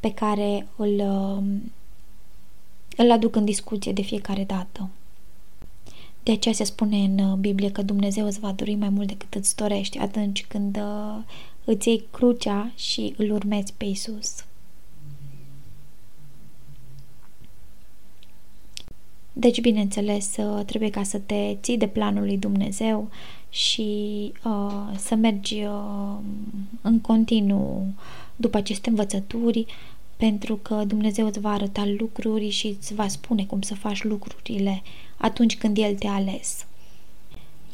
pe 0.00 0.12
care 0.12 0.66
îl, 0.76 0.94
uh, 0.94 1.42
îl 2.96 3.10
aduc 3.10 3.36
în 3.36 3.44
discuție 3.44 3.92
de 3.92 4.02
fiecare 4.02 4.44
dată. 4.44 4.88
De 6.22 6.32
aceea 6.32 6.54
se 6.54 6.64
spune 6.64 6.96
în 6.96 7.40
Biblie 7.40 7.70
că 7.72 7.82
Dumnezeu 7.82 8.26
îți 8.26 8.40
va 8.40 8.52
dori 8.52 8.74
mai 8.74 8.88
mult 8.88 9.08
decât 9.08 9.34
îți 9.34 9.56
dorești 9.56 9.98
atunci 9.98 10.46
când 10.46 10.78
îți 11.64 11.88
iei 11.88 12.04
crucea 12.10 12.72
și 12.74 13.14
îl 13.16 13.30
urmezi 13.30 13.72
pe 13.76 13.84
Isus. 13.84 14.44
Deci, 19.32 19.60
bineînțeles, 19.60 20.36
uh, 20.36 20.64
trebuie 20.64 20.90
ca 20.90 21.02
să 21.02 21.18
te 21.18 21.56
ții 21.62 21.78
de 21.78 21.86
planul 21.86 22.24
lui 22.24 22.36
Dumnezeu 22.36 23.08
și 23.50 24.32
uh, 24.44 24.96
să 24.96 25.14
mergi 25.14 25.62
uh, 25.62 26.16
în 26.80 27.00
continuu 27.00 27.86
după 28.36 28.56
aceste 28.56 28.88
învățături, 28.88 29.66
pentru 30.16 30.56
că 30.56 30.84
Dumnezeu 30.86 31.26
îți 31.26 31.40
va 31.40 31.50
arăta 31.50 31.84
lucruri 31.98 32.48
și 32.48 32.66
îți 32.66 32.94
va 32.94 33.08
spune 33.08 33.44
cum 33.44 33.60
să 33.60 33.74
faci 33.74 34.02
lucrurile 34.02 34.82
atunci 35.16 35.56
când 35.56 35.78
El 35.78 35.94
te-a 35.94 36.12
ales. 36.12 36.66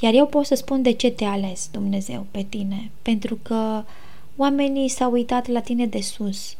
Iar 0.00 0.14
eu 0.14 0.26
pot 0.26 0.46
să 0.46 0.54
spun 0.54 0.82
de 0.82 0.92
ce 0.92 1.10
te-a 1.10 1.30
ales 1.30 1.68
Dumnezeu 1.72 2.26
pe 2.30 2.42
tine, 2.42 2.90
pentru 3.02 3.38
că 3.42 3.84
oamenii 4.36 4.88
s-au 4.88 5.12
uitat 5.12 5.46
la 5.46 5.60
tine 5.60 5.86
de 5.86 6.00
sus, 6.00 6.56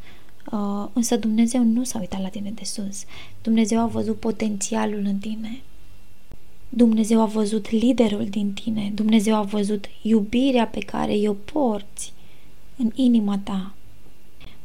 Uh, 0.53 0.87
însă 0.93 1.17
Dumnezeu 1.17 1.63
nu 1.63 1.85
s-a 1.85 1.99
uitat 1.99 2.23
la 2.23 2.29
tine 2.29 2.51
de 2.51 2.65
sus. 2.65 3.05
Dumnezeu 3.43 3.81
a 3.81 3.87
văzut 3.87 4.19
potențialul 4.19 5.03
în 5.05 5.19
tine. 5.19 5.61
Dumnezeu 6.69 7.21
a 7.21 7.27
văzut 7.27 7.71
liderul 7.71 8.25
din 8.25 8.53
tine. 8.53 8.93
Dumnezeu 8.95 9.35
a 9.35 9.43
văzut 9.43 9.85
iubirea 10.03 10.67
pe 10.67 10.79
care 10.79 11.15
o 11.27 11.33
porți 11.33 12.13
în 12.77 12.91
inima 12.95 13.39
ta. 13.39 13.75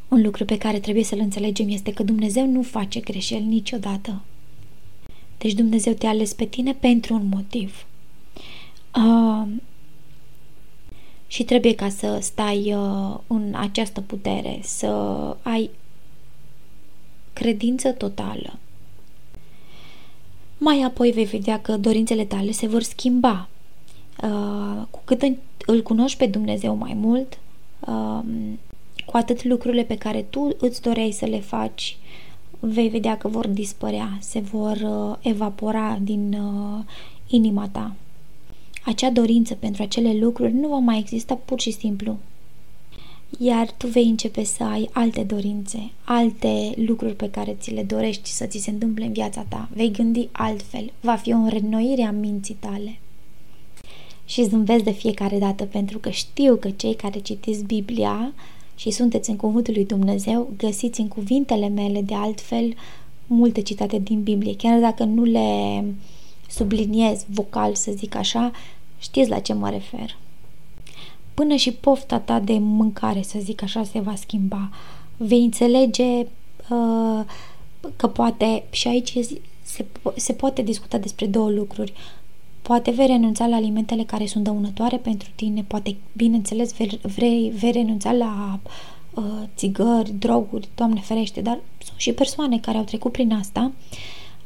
Un 0.08 0.22
lucru 0.22 0.44
pe 0.44 0.58
care 0.58 0.78
trebuie 0.78 1.04
să-l 1.04 1.18
înțelegem 1.18 1.68
este 1.68 1.92
că 1.92 2.02
Dumnezeu 2.02 2.46
nu 2.46 2.62
face 2.62 3.00
greșeli 3.00 3.44
niciodată. 3.44 4.22
Deci 5.38 5.52
Dumnezeu 5.52 5.92
te-a 5.92 6.08
ales 6.08 6.32
pe 6.32 6.44
tine 6.44 6.72
pentru 6.72 7.14
un 7.14 7.28
motiv. 7.30 7.86
Uh, 8.96 9.48
și 11.32 11.44
trebuie 11.44 11.74
ca 11.74 11.88
să 11.88 12.18
stai 12.20 12.74
uh, 12.74 13.18
în 13.26 13.54
această 13.56 14.00
putere, 14.00 14.60
să 14.62 14.86
ai 15.42 15.70
credință 17.32 17.90
totală. 17.92 18.58
Mai 20.58 20.82
apoi 20.82 21.10
vei 21.10 21.24
vedea 21.24 21.60
că 21.60 21.76
dorințele 21.76 22.24
tale 22.24 22.50
se 22.50 22.66
vor 22.66 22.82
schimba. 22.82 23.48
Uh, 24.22 24.82
cu 24.90 25.00
cât 25.04 25.22
îl 25.66 25.82
cunoști 25.82 26.18
pe 26.18 26.26
Dumnezeu 26.26 26.74
mai 26.74 26.94
mult, 26.94 27.38
uh, 27.80 28.20
cu 29.06 29.16
atât 29.16 29.44
lucrurile 29.44 29.82
pe 29.82 29.96
care 29.96 30.22
tu 30.22 30.56
îți 30.58 30.82
doreai 30.82 31.10
să 31.10 31.24
le 31.24 31.40
faci, 31.40 31.96
vei 32.60 32.88
vedea 32.88 33.16
că 33.16 33.28
vor 33.28 33.46
dispărea, 33.46 34.18
se 34.20 34.40
vor 34.40 34.76
uh, 34.76 35.16
evapora 35.20 35.98
din 36.02 36.32
uh, 36.32 36.84
inima 37.26 37.68
ta 37.68 37.94
acea 38.84 39.10
dorință 39.10 39.54
pentru 39.54 39.82
acele 39.82 40.14
lucruri 40.14 40.52
nu 40.52 40.68
va 40.68 40.78
mai 40.78 40.98
exista 40.98 41.34
pur 41.34 41.60
și 41.60 41.70
simplu. 41.70 42.18
Iar 43.38 43.70
tu 43.70 43.86
vei 43.86 44.04
începe 44.08 44.44
să 44.44 44.64
ai 44.64 44.88
alte 44.92 45.22
dorințe, 45.22 45.90
alte 46.04 46.72
lucruri 46.76 47.14
pe 47.14 47.30
care 47.30 47.56
ți 47.60 47.70
le 47.70 47.82
dorești 47.82 48.30
să 48.30 48.46
ți 48.46 48.58
se 48.58 48.70
întâmple 48.70 49.04
în 49.04 49.12
viața 49.12 49.44
ta. 49.48 49.68
Vei 49.74 49.90
gândi 49.90 50.28
altfel, 50.32 50.92
va 51.00 51.14
fi 51.14 51.32
o 51.32 51.36
înrenoire 51.36 52.02
a 52.02 52.10
minții 52.10 52.56
tale. 52.60 52.98
Și 54.24 54.44
zâmbesc 54.44 54.84
de 54.84 54.90
fiecare 54.90 55.38
dată 55.38 55.64
pentru 55.64 55.98
că 55.98 56.10
știu 56.10 56.56
că 56.56 56.70
cei 56.70 56.94
care 56.94 57.18
citiți 57.18 57.64
Biblia 57.64 58.32
și 58.76 58.90
sunteți 58.90 59.30
în 59.30 59.36
cuvântul 59.36 59.74
lui 59.74 59.84
Dumnezeu, 59.84 60.50
găsiți 60.56 61.00
în 61.00 61.08
cuvintele 61.08 61.68
mele 61.68 62.00
de 62.02 62.14
altfel 62.14 62.74
multe 63.26 63.60
citate 63.60 63.98
din 63.98 64.22
Biblie, 64.22 64.56
chiar 64.56 64.80
dacă 64.80 65.04
nu 65.04 65.24
le 65.24 65.84
subliniez 66.52 67.24
vocal, 67.28 67.74
să 67.74 67.92
zic 67.94 68.14
așa, 68.14 68.50
știți 68.98 69.28
la 69.28 69.38
ce 69.38 69.52
mă 69.52 69.70
refer. 69.70 70.16
Până 71.34 71.54
și 71.54 71.72
pofta 71.72 72.18
ta 72.18 72.40
de 72.40 72.58
mâncare, 72.58 73.22
să 73.22 73.38
zic 73.40 73.62
așa, 73.62 73.84
se 73.84 74.00
va 74.00 74.14
schimba. 74.14 74.70
Vei 75.16 75.42
înțelege 75.42 76.26
uh, 76.70 77.24
că 77.96 78.06
poate, 78.06 78.64
și 78.70 78.88
aici 78.88 79.18
se, 79.62 79.84
se 80.16 80.32
poate 80.32 80.62
discuta 80.62 80.98
despre 80.98 81.26
două 81.26 81.50
lucruri. 81.50 81.92
Poate 82.62 82.90
vei 82.90 83.06
renunța 83.06 83.46
la 83.46 83.56
alimentele 83.56 84.02
care 84.02 84.26
sunt 84.26 84.44
dăunătoare 84.44 84.96
pentru 84.96 85.28
tine, 85.34 85.64
poate, 85.66 85.96
bineînțeles, 86.12 86.72
vei, 86.72 87.00
vrei, 87.02 87.52
vei 87.56 87.70
renunța 87.70 88.12
la 88.12 88.58
uh, 89.14 89.24
țigări, 89.56 90.12
droguri, 90.18 90.68
Doamne 90.74 91.00
ferește, 91.00 91.40
dar 91.40 91.60
sunt 91.84 91.98
și 91.98 92.12
persoane 92.12 92.58
care 92.58 92.78
au 92.78 92.84
trecut 92.84 93.12
prin 93.12 93.32
asta 93.32 93.72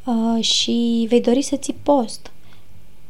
uh, 0.07 0.45
și 0.45 1.07
vei 1.09 1.21
dori 1.21 1.43
să 1.43 1.57
ții 1.57 1.77
post. 1.83 2.31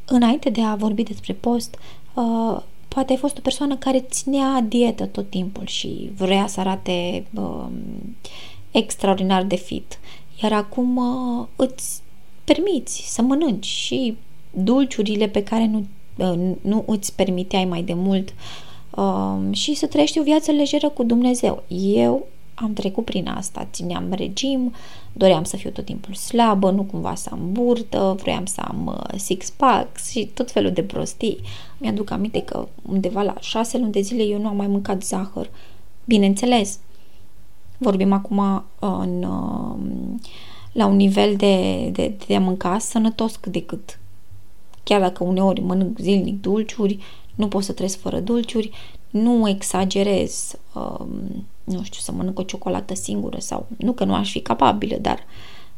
Înainte 0.05 0.51
de 0.51 0.63
a 0.63 0.75
vorbi 0.75 1.03
despre 1.03 1.33
post, 1.33 1.79
uh, 2.15 2.61
poate 2.89 3.13
ai 3.13 3.19
fost 3.19 3.39
o 3.39 3.41
persoană 3.41 3.77
care 3.77 4.01
ținea 4.01 4.61
dietă 4.69 5.07
tot 5.07 5.31
timpul 5.31 5.67
și 5.67 6.11
vrea 6.17 6.47
să 6.47 6.61
arate 6.61 7.27
uh, 7.35 7.67
extraordinar 8.71 9.43
de 9.45 9.57
fit. 9.57 9.99
Iar 10.43 10.53
acum 10.53 10.97
uh, 10.97 11.47
îți 11.57 12.01
permiți 12.45 13.13
să 13.13 13.23
mănânci 13.23 13.67
și 13.67 14.17
dulciurile 14.51 15.29
pe 15.29 15.43
care 15.43 15.67
nu 15.67 15.87
nu 16.61 16.85
îți 16.87 17.15
permiteai 17.15 17.65
mai 17.65 17.83
de 17.83 17.95
mult 17.95 18.35
um, 18.97 19.53
și 19.53 19.75
să 19.75 19.87
trăiești 19.87 20.19
o 20.19 20.23
viață 20.23 20.51
lejeră 20.51 20.89
cu 20.89 21.03
Dumnezeu. 21.03 21.63
Eu 21.95 22.27
am 22.59 22.73
trecut 22.73 23.05
prin 23.05 23.29
asta, 23.29 23.69
țineam 23.73 24.13
regim, 24.13 24.73
doream 25.13 25.45
să 25.45 25.57
fiu 25.57 25.71
tot 25.71 25.85
timpul 25.85 26.15
slabă, 26.15 26.71
nu 26.71 26.83
cumva 26.83 27.15
să 27.15 27.29
am 27.33 27.53
burtă, 27.53 28.17
vroiam 28.21 28.47
să 28.47 28.61
am 28.61 28.87
uh, 28.87 29.19
six-pack 29.19 29.97
și 30.11 30.31
tot 30.35 30.51
felul 30.51 30.71
de 30.71 30.83
prostii. 30.83 31.41
Mi-aduc 31.79 32.11
aminte 32.11 32.43
că 32.43 32.69
undeva 32.83 33.23
la 33.23 33.35
șase 33.41 33.79
luni 33.79 33.93
de 33.93 34.01
zile 34.01 34.23
eu 34.23 34.41
nu 34.41 34.49
am 34.49 34.57
mai 34.57 34.67
mâncat 34.67 35.03
zahăr. 35.03 35.51
Bineînțeles, 36.05 36.79
vorbim 37.79 38.13
acum 38.13 38.65
în, 38.79 39.23
uh, 39.23 39.77
la 40.73 40.87
un 40.87 40.97
nivel 40.97 41.37
de, 41.37 41.89
de, 41.93 42.15
de 42.27 42.37
a 42.37 42.41
mânca 42.41 42.79
sănătos 42.79 43.37
cât 43.37 43.53
de 43.53 43.63
cât. 43.63 43.99
Chiar 44.83 45.01
dacă 45.01 45.25
uneori 45.25 45.61
mănânc 45.61 45.99
zilnic 45.99 46.41
dulciuri, 46.41 46.99
nu 47.35 47.49
pot 47.49 47.63
să 47.63 47.73
trăiesc 47.73 47.99
fără 47.99 48.21
dulciuri, 48.21 48.71
nu 49.11 49.49
exagerez, 49.49 50.59
um, 50.75 51.47
nu 51.67 51.83
știu, 51.83 52.01
să 52.01 52.13
mănânc 52.13 52.39
o 52.39 52.43
ciocolată 52.43 52.95
singură 52.95 53.39
sau 53.39 53.67
nu 53.77 53.93
că 53.93 54.05
nu 54.05 54.15
aș 54.15 54.31
fi 54.31 54.41
capabilă, 54.41 54.97
dar 55.01 55.19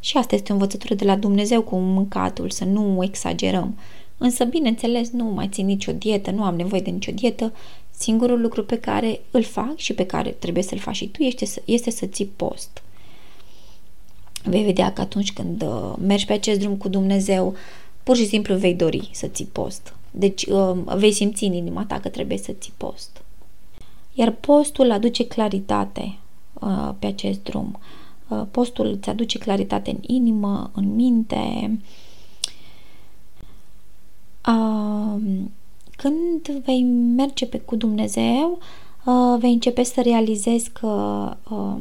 și 0.01 0.17
asta 0.17 0.35
este 0.35 0.51
o 0.51 0.55
învățătură 0.55 0.95
de 0.95 1.05
la 1.05 1.17
Dumnezeu 1.17 1.63
cu 1.63 1.77
mâncatul, 1.77 2.51
să 2.51 2.65
nu 2.65 3.03
exagerăm. 3.03 3.79
Însă, 4.19 4.45
bineînțeles, 4.45 5.11
nu 5.11 5.25
mai 5.25 5.49
țin 5.49 5.67
nicio 5.67 5.93
dietă, 5.93 6.31
nu 6.31 6.45
am 6.45 6.57
nevoie 6.57 6.81
de 6.81 6.91
nicio 6.91 7.13
dietă. 7.13 7.53
Singurul 7.91 8.41
lucru 8.41 8.65
pe 8.65 8.79
care 8.79 9.21
îl 9.31 9.43
fac 9.43 9.77
și 9.77 9.95
pe 9.95 10.07
care 10.07 10.31
trebuie 10.31 10.63
să-l 10.63 10.79
faci 10.79 10.97
și 10.97 11.09
tu 11.09 11.23
este 11.23 11.45
să, 11.45 11.63
este 11.65 11.91
să 11.91 12.07
ții 12.07 12.31
post. 12.37 12.83
Vei 14.45 14.65
vedea 14.65 14.93
că 14.93 15.01
atunci 15.01 15.33
când 15.33 15.63
uh, 15.63 15.95
mergi 16.07 16.27
pe 16.27 16.33
acest 16.33 16.59
drum 16.59 16.77
cu 16.77 16.89
Dumnezeu, 16.89 17.55
pur 18.03 18.17
și 18.17 18.27
simplu 18.27 18.55
vei 18.55 18.75
dori 18.75 19.11
să 19.13 19.27
ții 19.27 19.49
post. 19.53 19.95
Deci 20.11 20.45
uh, 20.45 20.77
vei 20.85 21.13
simți 21.13 21.45
în 21.45 21.53
inima 21.53 21.85
ta 21.85 22.01
că 22.01 22.09
trebuie 22.09 22.39
să 22.39 22.53
ții 22.53 22.73
post. 22.77 23.23
Iar 24.19 24.31
postul 24.31 24.91
aduce 24.91 25.27
claritate 25.27 26.19
uh, 26.53 26.91
pe 26.99 27.07
acest 27.07 27.43
drum. 27.43 27.79
Uh, 28.29 28.43
postul 28.51 28.87
îți 28.87 29.09
aduce 29.09 29.39
claritate 29.39 29.91
în 29.91 29.99
inimă, 30.01 30.71
în 30.75 30.95
minte. 30.95 31.79
Uh, 34.47 35.23
când 35.97 36.49
vei 36.65 36.83
merge 37.17 37.47
pe 37.47 37.59
cu 37.59 37.77
Dumnezeu, 37.77 38.59
uh, 39.05 39.39
vei 39.39 39.53
începe 39.53 39.83
să 39.83 40.01
realizezi 40.01 40.71
că 40.71 40.87
uh, 41.51 41.81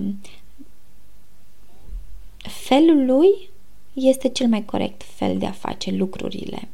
felul 2.38 3.06
lui 3.06 3.50
este 3.94 4.30
cel 4.30 4.48
mai 4.48 4.66
corect 4.66 5.04
fel 5.04 5.38
de 5.38 5.46
a 5.46 5.52
face 5.52 5.92
lucrurile. 5.92 6.70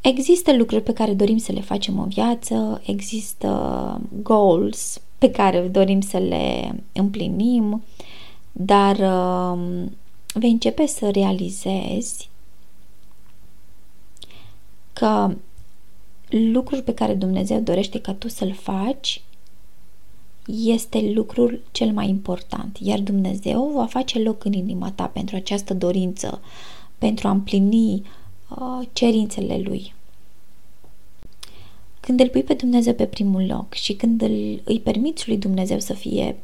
Există 0.00 0.56
lucruri 0.56 0.82
pe 0.82 0.92
care 0.92 1.14
dorim 1.14 1.36
să 1.36 1.52
le 1.52 1.60
facem 1.60 1.98
în 1.98 2.08
viață, 2.08 2.82
există 2.86 4.00
goals 4.22 5.00
pe 5.18 5.30
care 5.30 5.60
dorim 5.60 6.00
să 6.00 6.18
le 6.18 6.74
împlinim, 6.92 7.82
dar 8.52 8.96
uh, 8.96 9.60
vei 10.34 10.50
începe 10.50 10.86
să 10.86 11.10
realizezi 11.10 12.28
că 14.92 15.34
lucrul 16.28 16.82
pe 16.82 16.94
care 16.94 17.14
Dumnezeu 17.14 17.60
dorește 17.60 18.00
ca 18.00 18.12
tu 18.12 18.28
să-l 18.28 18.52
faci 18.52 19.22
este 20.46 21.10
lucrul 21.14 21.62
cel 21.72 21.92
mai 21.92 22.08
important, 22.08 22.78
iar 22.80 22.98
Dumnezeu 22.98 23.70
va 23.74 23.86
face 23.86 24.18
loc 24.18 24.44
în 24.44 24.52
inima 24.52 24.90
ta 24.90 25.06
pentru 25.06 25.36
această 25.36 25.74
dorință, 25.74 26.40
pentru 26.98 27.28
a 27.28 27.30
împlini 27.30 28.02
uh, 28.58 28.86
cerințele 28.92 29.58
Lui. 29.58 29.94
Când 32.00 32.20
îl 32.20 32.28
pui 32.28 32.42
pe 32.42 32.54
Dumnezeu 32.54 32.94
pe 32.94 33.06
primul 33.06 33.46
loc 33.46 33.72
și 33.72 33.94
când 33.94 34.22
îl, 34.22 34.60
îi 34.64 34.80
permiți 34.80 35.28
lui 35.28 35.38
Dumnezeu 35.38 35.78
să 35.78 35.92
fie 35.92 36.36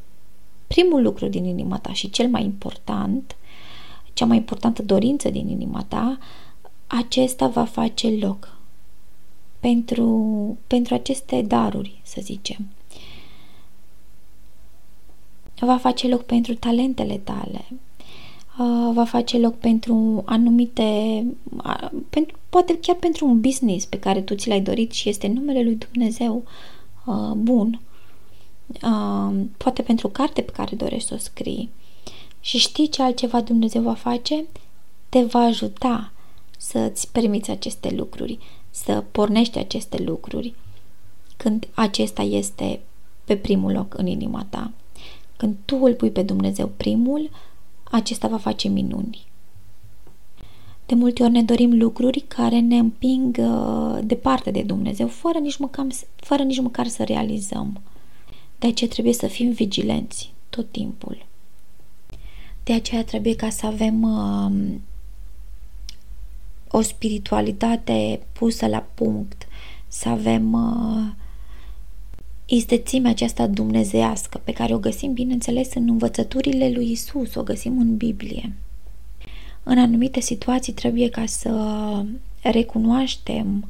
primul 0.66 1.02
lucru 1.02 1.26
din 1.26 1.44
inima 1.44 1.78
ta 1.78 1.92
și 1.92 2.10
cel 2.10 2.28
mai 2.28 2.44
important, 2.44 3.36
cea 4.12 4.26
mai 4.26 4.36
importantă 4.36 4.82
dorință 4.82 5.30
din 5.30 5.48
inima 5.48 5.84
ta, 5.88 6.18
acesta 6.86 7.48
va 7.48 7.64
face 7.64 8.10
loc 8.10 8.56
pentru, 9.60 10.58
pentru 10.66 10.94
aceste 10.94 11.42
daruri, 11.42 12.00
să 12.02 12.20
zicem. 12.20 12.66
Va 15.60 15.76
face 15.76 16.08
loc 16.08 16.22
pentru 16.22 16.54
talentele 16.54 17.16
tale, 17.16 17.64
va 18.92 19.04
face 19.04 19.38
loc 19.38 19.54
pentru 19.54 20.22
anumite, 20.26 21.24
pentru, 22.10 22.36
poate 22.48 22.78
chiar 22.78 22.96
pentru 22.96 23.26
un 23.26 23.40
business 23.40 23.84
pe 23.84 23.98
care 23.98 24.20
tu 24.20 24.34
ți 24.34 24.48
l-ai 24.48 24.60
dorit 24.60 24.92
și 24.92 25.08
este 25.08 25.26
numele 25.26 25.62
lui 25.62 25.74
Dumnezeu. 25.90 26.44
Bun, 27.36 27.80
poate 29.56 29.82
pentru 29.82 30.06
o 30.06 30.10
carte 30.10 30.42
pe 30.42 30.52
care 30.52 30.76
dorești 30.76 31.08
să 31.08 31.14
o 31.14 31.18
scrii. 31.18 31.70
Și 32.40 32.58
știi 32.58 32.88
ce 32.88 33.02
altceva 33.02 33.40
Dumnezeu 33.40 33.82
va 33.82 33.94
face, 33.94 34.44
te 35.08 35.22
va 35.22 35.38
ajuta 35.38 36.12
să-ți 36.58 37.12
permiți 37.12 37.50
aceste 37.50 37.94
lucruri, 37.94 38.38
să 38.70 39.04
pornești 39.12 39.58
aceste 39.58 40.02
lucruri 40.02 40.54
când 41.36 41.68
acesta 41.74 42.22
este 42.22 42.80
pe 43.24 43.36
primul 43.36 43.72
loc 43.72 43.98
în 43.98 44.06
inima 44.06 44.46
ta. 44.50 44.70
Când 45.36 45.56
tu 45.64 45.78
îl 45.82 45.94
pui 45.94 46.10
pe 46.10 46.22
Dumnezeu 46.22 46.70
primul, 46.76 47.30
acesta 47.90 48.28
va 48.28 48.38
face 48.38 48.68
minuni. 48.68 49.26
De 50.86 50.94
multe 50.94 51.22
ori 51.22 51.32
ne 51.32 51.42
dorim 51.42 51.78
lucruri 51.78 52.20
care 52.20 52.58
ne 52.58 52.78
împing 52.78 53.36
uh, 53.38 53.98
departe 54.04 54.50
de 54.50 54.62
Dumnezeu, 54.62 55.08
fără 55.08 55.38
nici, 55.38 55.56
măcar, 55.56 55.86
fără 56.16 56.42
nici 56.42 56.60
măcar 56.60 56.86
să 56.86 57.04
realizăm. 57.04 57.80
De 58.58 58.66
aceea 58.66 58.90
trebuie 58.90 59.12
să 59.12 59.26
fim 59.26 59.50
vigilenți 59.50 60.32
tot 60.50 60.70
timpul. 60.70 61.26
De 62.64 62.72
aceea 62.72 63.04
trebuie 63.04 63.34
ca 63.36 63.50
să 63.50 63.66
avem 63.66 64.02
uh, 64.02 64.74
o 66.68 66.80
spiritualitate 66.80 68.20
pusă 68.32 68.66
la 68.66 68.86
punct, 68.94 69.46
să 69.88 70.08
avem 70.08 70.52
uh, 70.52 71.24
istețimea 72.46 73.10
aceasta 73.10 73.46
dumnezească 73.46 74.40
pe 74.44 74.52
care 74.52 74.74
o 74.74 74.78
găsim, 74.78 75.12
bineînțeles, 75.12 75.74
în 75.74 75.88
învățăturile 75.88 76.70
lui 76.70 76.90
Isus, 76.90 77.34
o 77.34 77.42
găsim 77.42 77.78
în 77.78 77.96
Biblie. 77.96 78.56
În 79.62 79.78
anumite 79.78 80.20
situații 80.20 80.72
trebuie 80.72 81.08
ca 81.08 81.26
să 81.26 81.50
recunoaștem 82.42 83.68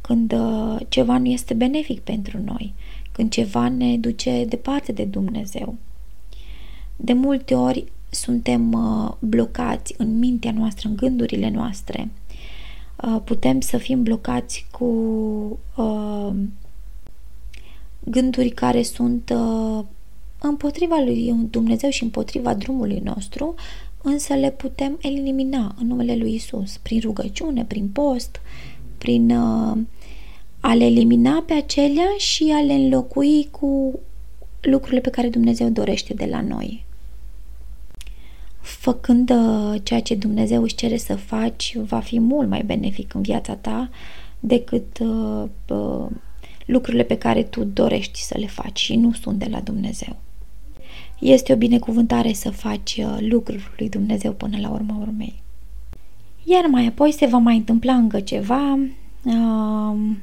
când 0.00 0.32
uh, 0.32 0.80
ceva 0.88 1.18
nu 1.18 1.26
este 1.26 1.54
benefic 1.54 2.00
pentru 2.00 2.38
noi, 2.44 2.74
când 3.12 3.30
ceva 3.30 3.68
ne 3.68 3.96
duce 3.96 4.44
departe 4.48 4.92
de 4.92 5.04
Dumnezeu. 5.04 5.74
De 6.96 7.12
multe 7.12 7.54
ori 7.54 7.84
suntem 8.10 8.72
uh, 8.72 9.12
blocați 9.18 9.94
în 9.96 10.18
mintea 10.18 10.52
noastră, 10.52 10.88
în 10.88 10.96
gândurile 10.96 11.50
noastre. 11.50 12.10
Uh, 13.04 13.20
putem 13.24 13.60
să 13.60 13.76
fim 13.76 14.02
blocați 14.02 14.66
cu 14.70 14.88
gânduri 18.04 18.48
care 18.48 18.82
sunt 18.82 19.34
uh, 19.34 19.84
împotriva 20.40 20.98
lui 21.04 21.34
Dumnezeu 21.50 21.90
și 21.90 22.02
împotriva 22.02 22.54
drumului 22.54 23.00
nostru, 23.04 23.54
însă 24.02 24.34
le 24.34 24.50
putem 24.50 24.98
elimina 25.00 25.74
în 25.80 25.86
numele 25.86 26.16
lui 26.16 26.34
Isus, 26.34 26.76
prin 26.76 27.00
rugăciune, 27.00 27.64
prin 27.64 27.88
post, 27.88 28.40
prin 28.98 29.30
uh, 29.30 29.78
a 30.60 30.74
le 30.74 30.84
elimina 30.84 31.42
pe 31.46 31.52
acelea 31.52 32.08
și 32.18 32.52
a 32.54 32.60
le 32.60 32.72
înlocui 32.72 33.48
cu 33.50 33.98
lucrurile 34.60 35.00
pe 35.00 35.10
care 35.10 35.28
Dumnezeu 35.28 35.68
dorește 35.68 36.14
de 36.14 36.26
la 36.30 36.40
noi. 36.40 36.84
Făcând 38.60 39.30
uh, 39.30 39.80
ceea 39.82 40.00
ce 40.00 40.14
Dumnezeu 40.14 40.62
își 40.62 40.74
cere 40.74 40.96
să 40.96 41.16
faci, 41.16 41.76
va 41.76 42.00
fi 42.00 42.18
mult 42.20 42.48
mai 42.48 42.62
benefic 42.62 43.14
în 43.14 43.22
viața 43.22 43.54
ta 43.54 43.90
decât 44.40 44.98
uh, 44.98 45.44
uh, 45.68 46.06
lucrurile 46.64 47.02
pe 47.02 47.18
care 47.18 47.42
tu 47.42 47.64
dorești 47.64 48.20
să 48.20 48.38
le 48.38 48.46
faci 48.46 48.78
și 48.80 48.96
nu 48.96 49.12
sunt 49.12 49.38
de 49.38 49.46
la 49.50 49.60
Dumnezeu. 49.60 50.16
Este 51.18 51.52
o 51.52 51.56
binecuvântare 51.56 52.32
să 52.32 52.50
faci 52.50 52.96
uh, 52.98 53.16
lucruri 53.20 53.70
lui 53.78 53.88
Dumnezeu 53.88 54.32
până 54.32 54.58
la 54.60 54.70
urma 54.70 54.98
urmei. 55.00 55.42
Iar 56.44 56.66
mai 56.66 56.86
apoi 56.86 57.12
se 57.12 57.26
va 57.26 57.38
mai 57.38 57.56
întâmpla 57.56 57.94
încă 57.94 58.20
ceva 58.20 58.78
uh, 59.22 60.16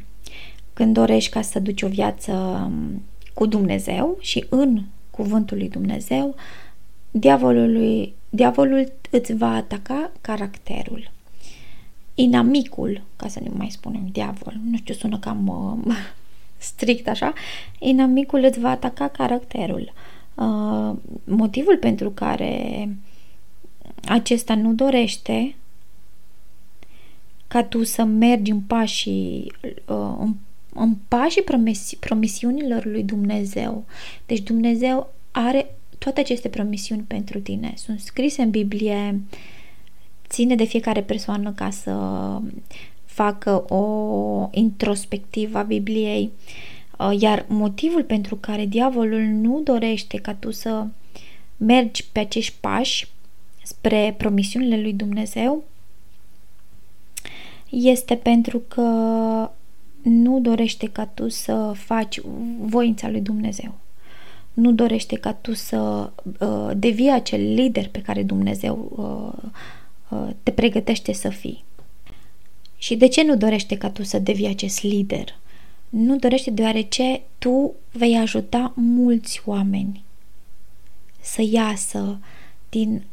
când 0.74 0.94
dorești 0.94 1.32
ca 1.32 1.42
să 1.42 1.60
duci 1.60 1.82
o 1.82 1.88
viață 1.88 2.32
um, 2.32 3.02
cu 3.34 3.46
Dumnezeu 3.46 4.18
și 4.20 4.46
în 4.50 4.82
cuvântul 5.10 5.58
lui 5.58 5.70
Dumnezeu, 5.70 6.36
diavolul, 7.12 8.14
diavolul 8.30 8.92
îți 9.10 9.34
va 9.34 9.56
ataca 9.56 10.12
caracterul. 10.22 11.12
Inamicul, 12.16 13.02
ca 13.16 13.28
să 13.28 13.40
nu 13.44 13.52
mai 13.58 13.70
spunem 13.70 14.08
diavol, 14.12 14.54
nu 14.70 14.78
știu, 14.78 14.94
sună 14.94 15.18
cam 15.18 15.48
uh, 15.88 15.96
strict 16.62 17.08
așa, 17.08 17.34
inamicul 17.80 18.44
îți 18.44 18.60
va 18.60 18.70
ataca 18.70 19.08
caracterul. 19.08 19.94
Uh, 20.36 20.96
motivul 21.24 21.78
pentru 21.78 22.10
care 22.10 22.88
acesta 24.06 24.56
nu 24.56 24.74
dorește 24.74 25.56
ca 27.48 27.64
tu 27.64 27.84
să 27.84 28.04
mergi 28.04 28.52
în 28.52 28.60
pașii, 28.60 29.54
uh, 29.86 30.16
în, 30.20 30.36
în 30.74 30.96
pașii 31.08 31.42
promisi, 31.42 31.98
promisiunilor 31.98 32.86
lui 32.86 33.04
Dumnezeu. 33.04 33.86
Deci 34.26 34.40
Dumnezeu 34.40 35.14
are 35.32 35.76
toate 35.98 36.20
aceste 36.20 36.50
promisiuni 36.50 37.02
pentru 37.02 37.40
tine. 37.40 37.74
Sunt 37.76 38.00
scrise 38.00 38.42
în 38.42 38.50
Biblie, 38.50 39.22
ține 40.30 40.56
de 40.56 40.64
fiecare 40.64 41.02
persoană 41.02 41.52
ca 41.52 41.70
să 41.70 41.92
facă 43.14 43.74
o 43.74 44.50
introspectivă 44.52 45.58
a 45.58 45.64
Bibliei, 45.64 46.32
uh, 46.98 47.22
iar 47.22 47.46
motivul 47.48 48.04
pentru 48.04 48.36
care 48.36 48.66
diavolul 48.66 49.22
nu 49.22 49.62
dorește 49.64 50.18
ca 50.18 50.34
tu 50.34 50.52
să 50.52 50.86
mergi 51.58 52.08
pe 52.12 52.20
acești 52.20 52.56
pași 52.60 53.08
spre 53.64 54.16
promisiunile 54.18 54.82
lui 54.82 54.94
Dumnezeu 54.94 55.64
este 57.70 58.16
pentru 58.16 58.62
că 58.68 58.82
nu 60.02 60.40
dorește 60.40 60.88
ca 60.88 61.06
tu 61.06 61.30
să 61.30 61.72
faci 61.76 62.22
voința 62.60 63.10
lui 63.10 63.22
Dumnezeu. 63.22 63.74
Nu 64.54 64.72
dorește 64.72 65.16
ca 65.16 65.34
tu 65.34 65.54
să 65.54 66.10
uh, 66.40 66.72
devii 66.76 67.12
acel 67.12 67.54
lider 67.54 67.88
pe 67.88 68.02
care 68.02 68.24
Dumnezeu 68.24 68.92
uh, 68.96 69.50
uh, 70.10 70.30
te 70.44 70.52
pregătește 70.52 71.14
să 71.14 71.30
fii. 71.30 71.64
Și 72.82 72.96
de 72.96 73.08
ce 73.08 73.24
nu 73.24 73.36
dorește 73.36 73.78
ca 73.78 73.90
tu 73.90 74.04
să 74.04 74.20
devii 74.20 74.48
acest 74.48 74.84
lider? 74.84 75.40
Nu 75.90 76.16
dorește 76.16 76.50
deoarece 76.50 77.22
tu 77.38 77.74
vei 77.92 78.18
ajuta 78.18 78.74
mulți 78.76 79.42
oameni 79.46 80.04
să 81.20 81.42
iasă 81.50 82.20
din 82.70 83.04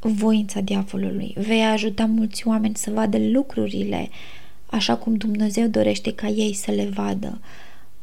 voința 0.00 0.60
diavolului. 0.60 1.34
Vei 1.36 1.62
ajuta 1.62 2.04
mulți 2.04 2.46
oameni 2.46 2.76
să 2.76 2.90
vadă 2.90 3.18
lucrurile 3.18 4.08
așa 4.66 4.96
cum 4.96 5.14
Dumnezeu 5.14 5.66
dorește 5.66 6.14
ca 6.14 6.26
ei 6.26 6.52
să 6.52 6.70
le 6.70 6.84
vadă. 6.84 7.40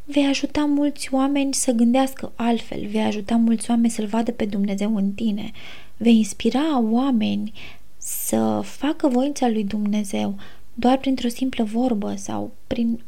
Vei 0.06 0.26
ajuta 0.26 0.66
mulți 0.66 1.14
oameni 1.14 1.54
să 1.54 1.72
gândească 1.72 2.32
altfel, 2.36 2.88
vei 2.88 3.04
ajuta 3.04 3.36
mulți 3.36 3.70
oameni 3.70 3.90
să-L 3.90 4.06
vadă 4.06 4.32
pe 4.32 4.46
Dumnezeu 4.46 4.96
în 4.96 5.12
tine, 5.12 5.52
vei 5.98 6.16
inspira 6.16 6.80
oameni 6.82 7.54
să 7.98 8.62
facă 8.64 9.08
voința 9.08 9.50
lui 9.50 9.64
Dumnezeu 9.64 10.36
doar 10.74 10.98
printr-o 10.98 11.28
simplă 11.28 11.64
vorbă 11.64 12.16
sau 12.16 12.52
prin 12.68 13.00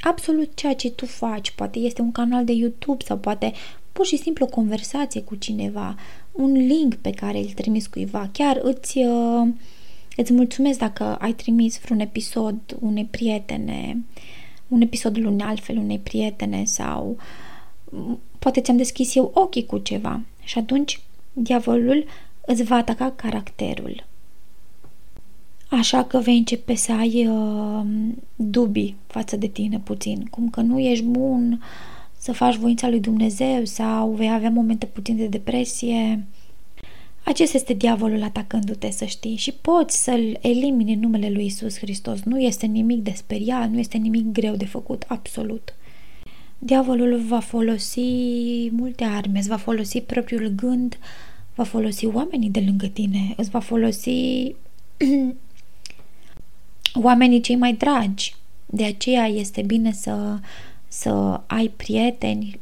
absolut 0.00 0.50
ceea 0.54 0.74
ce 0.74 0.90
tu 0.90 1.06
faci. 1.06 1.50
Poate 1.50 1.78
este 1.78 2.00
un 2.00 2.12
canal 2.12 2.44
de 2.44 2.52
YouTube 2.52 3.04
sau 3.04 3.16
poate 3.16 3.52
pur 3.92 4.06
și 4.06 4.16
simplu 4.16 4.44
o 4.44 4.48
conversație 4.48 5.22
cu 5.22 5.34
cineva, 5.34 5.96
un 6.32 6.52
link 6.52 6.94
pe 6.94 7.10
care 7.10 7.38
îl 7.38 7.44
trimis 7.44 7.86
cuiva. 7.86 8.28
Chiar 8.32 8.58
îți, 8.62 8.98
uh, 8.98 9.48
îți 10.16 10.32
mulțumesc 10.32 10.78
dacă 10.78 11.16
ai 11.20 11.32
trimis 11.32 11.80
vreun 11.80 12.00
episod 12.00 12.56
unei 12.80 13.04
prietene, 13.04 14.04
un 14.68 14.80
episod 14.80 15.16
unei 15.16 15.46
altfel 15.46 15.76
unei 15.76 15.98
prietene 15.98 16.64
sau 16.64 17.16
poate 18.38 18.60
ți-am 18.60 18.76
deschis 18.76 19.14
eu 19.14 19.30
ochii 19.34 19.66
cu 19.66 19.78
ceva 19.78 20.20
și 20.44 20.58
atunci 20.58 21.00
diavolul 21.32 22.04
îți 22.46 22.62
va 22.62 22.76
ataca 22.76 23.12
caracterul. 23.16 24.07
Așa 25.68 26.04
că 26.04 26.18
vei 26.18 26.36
începe 26.36 26.74
să 26.74 26.92
ai 26.92 27.26
uh, 27.26 27.80
dubii 28.36 28.96
față 29.06 29.36
de 29.36 29.46
tine 29.46 29.78
puțin, 29.78 30.26
cum 30.30 30.50
că 30.50 30.60
nu 30.60 30.78
ești 30.78 31.04
bun, 31.04 31.52
uh, 31.52 31.58
să 32.18 32.32
faci 32.32 32.56
voința 32.56 32.88
lui 32.88 33.00
Dumnezeu 33.00 33.64
sau 33.64 34.10
vei 34.10 34.32
avea 34.32 34.50
momente 34.50 34.86
puțin 34.86 35.16
de 35.16 35.26
depresie. 35.26 36.24
Acesta 37.24 37.56
este 37.56 37.72
diavolul 37.72 38.22
atacându-te, 38.22 38.90
să 38.90 39.04
știi, 39.04 39.36
și 39.36 39.52
poți 39.52 40.02
să-l 40.02 40.38
elimini 40.40 40.92
în 40.92 41.00
numele 41.00 41.30
lui 41.30 41.44
Isus 41.44 41.78
Hristos. 41.78 42.22
Nu 42.22 42.40
este 42.40 42.66
nimic 42.66 43.02
de 43.02 43.12
speriat, 43.16 43.70
nu 43.70 43.78
este 43.78 43.96
nimic 43.96 44.32
greu 44.32 44.56
de 44.56 44.64
făcut, 44.64 45.04
absolut. 45.06 45.74
Diavolul 46.58 47.20
va 47.28 47.38
folosi 47.38 48.00
multe 48.70 49.04
arme, 49.04 49.38
îți 49.38 49.48
va 49.48 49.56
folosi 49.56 50.00
propriul 50.00 50.46
gând, 50.56 50.98
va 51.54 51.64
folosi 51.64 52.06
oamenii 52.06 52.50
de 52.50 52.62
lângă 52.66 52.86
tine, 52.86 53.34
îți 53.36 53.50
va 53.50 53.58
folosi 53.58 54.54
oamenii 57.02 57.40
cei 57.40 57.56
mai 57.56 57.72
dragi. 57.72 58.34
De 58.66 58.84
aceea 58.84 59.26
este 59.26 59.62
bine 59.62 59.92
să 59.92 60.38
să 60.88 61.40
ai 61.46 61.68
prieteni 61.68 62.60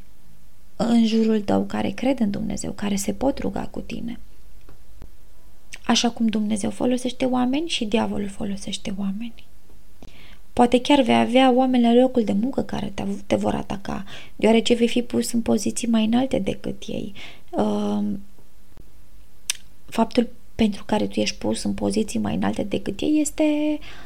în 0.77 1.07
jurul 1.07 1.41
tău 1.41 1.63
care 1.63 1.91
cred 1.91 2.21
în 2.21 2.31
Dumnezeu, 2.31 2.73
care 2.73 2.97
se 2.97 3.13
pot 3.13 3.39
ruga 3.39 3.69
cu 3.71 3.81
tine. 3.81 4.21
Așa 5.85 6.11
cum 6.11 6.27
Dumnezeu 6.27 6.71
folosește 6.71 7.25
oameni 7.25 7.69
și 7.69 7.85
diavolul 7.85 8.29
folosește 8.29 8.95
oameni. 8.99 9.45
Poate 10.53 10.81
chiar 10.81 11.01
vei 11.01 11.19
avea 11.19 11.53
oameni 11.53 11.83
la 11.83 11.95
locul 11.95 12.25
de 12.25 12.33
muncă 12.33 12.63
care 12.63 12.93
te, 12.95 13.05
te 13.27 13.37
vor 13.37 13.55
ataca, 13.55 14.05
deoarece 14.37 14.75
vei 14.75 14.89
fi 14.89 15.03
pus 15.03 15.33
în 15.33 15.41
poziții 15.43 15.89
mai 15.89 16.05
înalte 16.05 16.39
decât 16.39 16.83
ei. 16.87 17.13
Uh, 17.51 18.05
faptul 19.87 20.29
pentru 20.55 20.85
care 20.85 21.07
tu 21.07 21.21
ești 21.21 21.37
pus 21.37 21.63
în 21.63 21.75
poziții 21.75 22.19
mai 22.19 22.35
înalte 22.35 22.63
decât 22.63 23.01
ei 23.01 23.21
este 23.21 23.43
uh, 23.43 24.06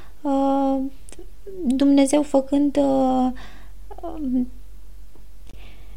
Dumnezeu 1.67 2.23
făcând 2.23 2.77
uh, 2.77 3.33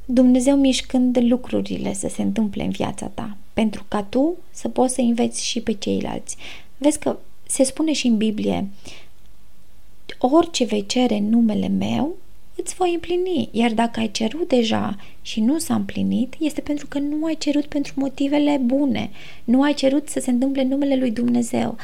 Dumnezeu 0.06 0.56
mișcând 0.56 1.18
lucrurile 1.22 1.94
să 1.94 2.08
se 2.08 2.22
întâmple 2.22 2.64
în 2.64 2.70
viața 2.70 3.06
ta, 3.08 3.38
pentru 3.54 3.86
ca 3.88 4.04
tu 4.04 4.36
să 4.52 4.70
poți 4.70 4.94
să 4.94 5.02
înveți 5.02 5.46
și 5.46 5.62
pe 5.62 5.74
ceilalți. 5.74 6.38
Vezi 6.78 7.00
că 7.00 7.18
se 7.48 7.64
spune 7.64 7.94
și 7.94 8.08
în 8.08 8.18
Biblie, 8.18 8.68
orice 10.20 10.66
vei 10.66 10.86
cere 10.86 11.16
în 11.16 11.30
numele 11.30 11.68
meu, 11.68 12.16
îți 12.56 12.76
voi 12.76 12.94
împlini. 12.94 13.50
Iar 13.52 13.72
dacă 13.72 14.00
ai 14.00 14.12
cerut 14.12 14.48
deja 14.48 14.96
și 15.22 15.40
nu 15.40 15.58
s-a 15.58 15.76
împlinit, 15.76 16.36
este 16.40 16.62
pentru 16.62 16.88
că 16.88 17.00
nu 17.00 17.26
ai 17.26 17.36
cerut 17.36 17.66
pentru 17.66 17.94
motivele 17.96 18.62
bune. 18.64 19.10
Nu 19.44 19.62
ai 19.62 19.74
cerut 19.74 20.10
să 20.10 20.20
se 20.20 20.30
întâmple 20.30 20.62
în 20.62 20.68
numele 20.68 20.96
lui 20.96 21.12
Dumnezeu. 21.12 21.78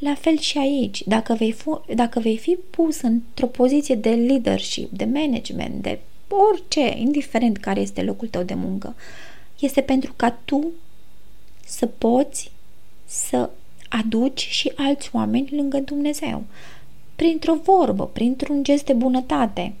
La 0.00 0.14
fel 0.14 0.38
și 0.38 0.58
aici, 0.58 1.02
dacă 1.06 1.34
vei, 1.34 1.52
fi, 1.52 1.94
dacă 1.94 2.20
vei 2.20 2.36
fi 2.36 2.58
pus 2.70 3.00
într-o 3.00 3.46
poziție 3.46 3.94
de 3.94 4.10
leadership, 4.10 4.90
de 4.90 5.04
management, 5.04 5.82
de 5.82 5.98
orice, 6.28 6.98
indiferent 6.98 7.56
care 7.56 7.80
este 7.80 8.02
locul 8.02 8.28
tău 8.28 8.42
de 8.42 8.54
muncă, 8.54 8.94
este 9.58 9.80
pentru 9.80 10.12
ca 10.16 10.30
tu 10.44 10.66
să 11.66 11.86
poți 11.86 12.50
să 13.04 13.50
aduci 13.88 14.40
și 14.40 14.72
alți 14.76 15.10
oameni 15.12 15.48
lângă 15.56 15.78
Dumnezeu. 15.78 16.42
Printr-o 17.16 17.54
vorbă, 17.54 18.06
printr-un 18.06 18.62
gest 18.64 18.84
de 18.84 18.92
bunătate, 18.92 19.72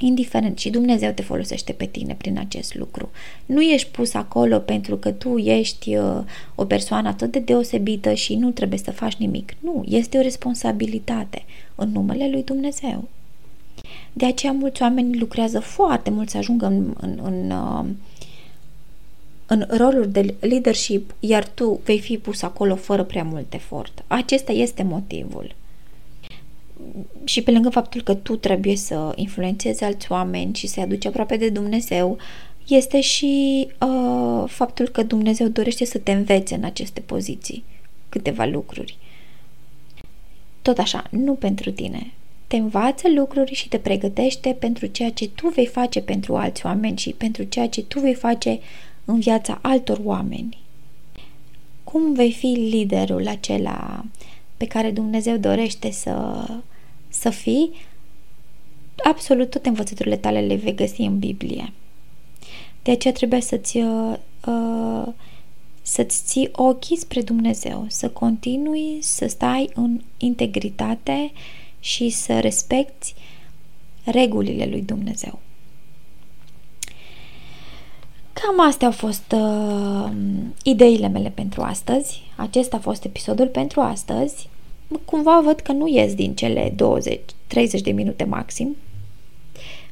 indiferent 0.00 0.58
și 0.58 0.70
Dumnezeu 0.70 1.10
te 1.10 1.22
folosește 1.22 1.72
pe 1.72 1.84
tine 1.84 2.14
prin 2.14 2.38
acest 2.38 2.74
lucru. 2.74 3.10
Nu 3.46 3.60
ești 3.60 3.88
pus 3.90 4.14
acolo 4.14 4.58
pentru 4.58 4.96
că 4.96 5.10
tu 5.10 5.36
ești 5.36 5.96
uh, 5.96 6.18
o 6.54 6.64
persoană 6.64 7.08
atât 7.08 7.32
de 7.32 7.38
deosebită 7.38 8.12
și 8.12 8.34
nu 8.34 8.50
trebuie 8.50 8.78
să 8.78 8.90
faci 8.90 9.14
nimic. 9.14 9.54
Nu, 9.60 9.84
este 9.88 10.18
o 10.18 10.22
responsabilitate 10.22 11.44
în 11.74 11.92
numele 11.92 12.28
lui 12.30 12.42
Dumnezeu. 12.42 13.08
De 14.12 14.26
aceea 14.26 14.52
mulți 14.52 14.82
oameni 14.82 15.18
lucrează 15.18 15.60
foarte 15.60 16.10
mult 16.10 16.28
să 16.28 16.36
ajungă 16.36 16.66
în, 16.66 16.94
în, 17.00 17.18
în, 17.22 17.50
uh, 17.50 17.84
în 19.46 19.66
roluri 19.68 20.12
de 20.12 20.34
leadership, 20.40 21.14
iar 21.20 21.48
tu 21.48 21.80
vei 21.84 21.98
fi 21.98 22.18
pus 22.18 22.42
acolo 22.42 22.76
fără 22.76 23.04
prea 23.04 23.24
mult 23.24 23.54
efort. 23.54 24.04
Acesta 24.06 24.52
este 24.52 24.82
motivul 24.82 25.54
și 27.24 27.42
pe 27.42 27.50
lângă 27.50 27.68
faptul 27.68 28.02
că 28.02 28.14
tu 28.14 28.36
trebuie 28.36 28.76
să 28.76 29.12
influențezi 29.14 29.84
alți 29.84 30.12
oameni 30.12 30.54
și 30.54 30.66
să-i 30.66 30.82
aduci 30.82 31.06
aproape 31.06 31.36
de 31.36 31.48
Dumnezeu, 31.48 32.18
este 32.66 33.00
și 33.00 33.66
uh, 33.80 34.44
faptul 34.46 34.88
că 34.88 35.02
Dumnezeu 35.02 35.48
dorește 35.48 35.84
să 35.84 35.98
te 35.98 36.12
învețe 36.12 36.54
în 36.54 36.64
aceste 36.64 37.00
poziții 37.00 37.64
câteva 38.08 38.44
lucruri. 38.44 38.96
Tot 40.62 40.78
așa, 40.78 41.04
nu 41.10 41.34
pentru 41.34 41.70
tine. 41.70 42.12
Te 42.46 42.56
învață 42.56 43.08
lucruri 43.14 43.54
și 43.54 43.68
te 43.68 43.78
pregătește 43.78 44.56
pentru 44.58 44.86
ceea 44.86 45.10
ce 45.10 45.28
tu 45.28 45.48
vei 45.48 45.66
face 45.66 46.00
pentru 46.00 46.36
alți 46.36 46.66
oameni 46.66 46.98
și 46.98 47.10
pentru 47.10 47.42
ceea 47.42 47.68
ce 47.68 47.82
tu 47.82 48.00
vei 48.00 48.14
face 48.14 48.58
în 49.04 49.20
viața 49.20 49.58
altor 49.62 50.00
oameni. 50.04 50.58
Cum 51.84 52.12
vei 52.12 52.32
fi 52.32 52.46
liderul 52.46 53.28
acela 53.28 54.04
pe 54.56 54.66
care 54.66 54.90
Dumnezeu 54.90 55.36
dorește 55.36 55.90
să 55.90 56.44
să 57.20 57.30
fii, 57.30 57.70
absolut 59.04 59.50
toate 59.50 59.68
învățăturile 59.68 60.16
tale 60.16 60.40
le 60.40 60.54
vei 60.54 60.74
găsi 60.74 61.00
în 61.00 61.18
Biblie. 61.18 61.72
De 62.82 62.90
aceea 62.90 63.12
trebuie 63.14 63.40
să-ți, 63.40 63.76
uh, 63.76 64.16
uh, 64.46 65.06
să-ți 65.82 66.22
ții 66.24 66.48
ochii 66.52 66.96
spre 66.96 67.22
Dumnezeu, 67.22 67.84
să 67.88 68.08
continui 68.08 68.98
să 69.00 69.26
stai 69.26 69.70
în 69.74 70.00
integritate 70.16 71.32
și 71.80 72.08
să 72.08 72.40
respecti 72.40 73.14
regulile 74.04 74.66
lui 74.66 74.82
Dumnezeu. 74.82 75.38
Cam 78.32 78.66
astea 78.66 78.86
au 78.86 78.92
fost 78.92 79.32
uh, 79.34 80.10
ideile 80.62 81.08
mele 81.08 81.28
pentru 81.28 81.62
astăzi. 81.62 82.22
Acesta 82.36 82.76
a 82.76 82.80
fost 82.80 83.04
episodul 83.04 83.46
pentru 83.46 83.80
astăzi. 83.80 84.48
Cumva 85.04 85.40
văd 85.40 85.60
că 85.60 85.72
nu 85.72 85.86
ies 85.88 86.14
din 86.14 86.34
cele 86.34 86.72
20, 86.76 87.20
30 87.46 87.80
de 87.80 87.90
minute 87.90 88.24
maxim, 88.24 88.76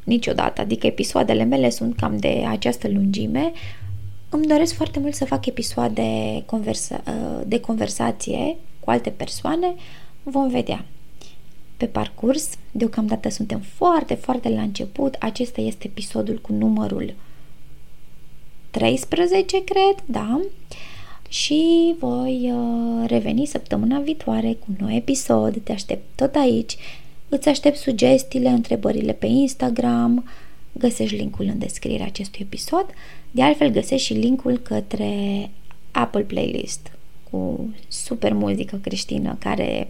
niciodată, 0.05 0.61
adică 0.61 0.87
episoadele 0.87 1.45
mele 1.45 1.71
sunt 1.71 1.97
cam 1.97 2.17
de 2.17 2.45
această 2.49 2.89
lungime. 2.89 3.53
Îmi 4.29 4.47
doresc 4.47 4.75
foarte 4.75 4.99
mult 4.99 5.15
să 5.15 5.25
fac 5.25 5.47
episoade 5.47 6.43
conversa- 6.47 7.03
de 7.47 7.61
conversație 7.61 8.57
cu 8.81 8.91
alte 8.91 9.11
persoane, 9.11 9.75
vom 10.23 10.49
vedea. 10.49 10.85
Pe 11.77 11.87
parcurs, 11.87 12.49
deocamdată 12.71 13.29
suntem 13.29 13.61
foarte, 13.61 14.15
foarte 14.15 14.49
la 14.49 14.63
început, 14.63 15.15
acesta 15.15 15.61
este 15.61 15.87
episodul 15.87 16.39
cu 16.39 16.53
numărul 16.53 17.15
13, 18.71 19.65
cred, 19.65 20.05
da? 20.05 20.41
Și 21.29 21.95
voi 21.99 22.53
uh, 22.53 23.09
reveni 23.09 23.47
săptămâna 23.47 23.99
viitoare 23.99 24.53
cu 24.53 24.67
un 24.69 24.77
nou 24.79 24.97
episod. 24.97 25.57
Te 25.63 25.73
aștept 25.73 26.05
tot 26.15 26.35
aici. 26.35 26.77
Îți 27.29 27.49
aștept 27.49 27.77
sugestiile, 27.77 28.49
întrebările 28.49 29.13
pe 29.13 29.27
Instagram. 29.27 30.25
Găsești 30.73 31.17
linkul 31.17 31.45
în 31.45 31.59
descrierea 31.59 32.07
acestui 32.07 32.41
episod. 32.43 32.87
De 33.31 33.43
altfel, 33.43 33.71
găsești 33.71 34.07
și 34.07 34.13
linkul 34.13 34.59
către 34.59 35.51
Apple 35.91 36.23
Playlist 36.23 36.91
cu 37.31 37.69
super 37.89 38.33
muzică 38.33 38.77
creștină 38.77 39.37
care 39.39 39.89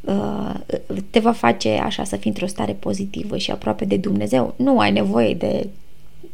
uh, 0.00 0.54
te 1.10 1.18
va 1.18 1.32
face 1.32 1.70
așa 1.70 2.04
să 2.04 2.16
fii 2.16 2.30
într-o 2.30 2.46
stare 2.46 2.72
pozitivă 2.72 3.36
și 3.36 3.50
aproape 3.50 3.84
de 3.84 3.96
Dumnezeu. 3.96 4.54
Nu 4.56 4.78
ai 4.78 4.92
nevoie 4.92 5.34
de 5.34 5.68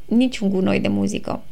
niciun 0.04 0.48
gunoi 0.48 0.80
de 0.80 0.88
muzică 0.88 1.42
uh, 1.44 1.51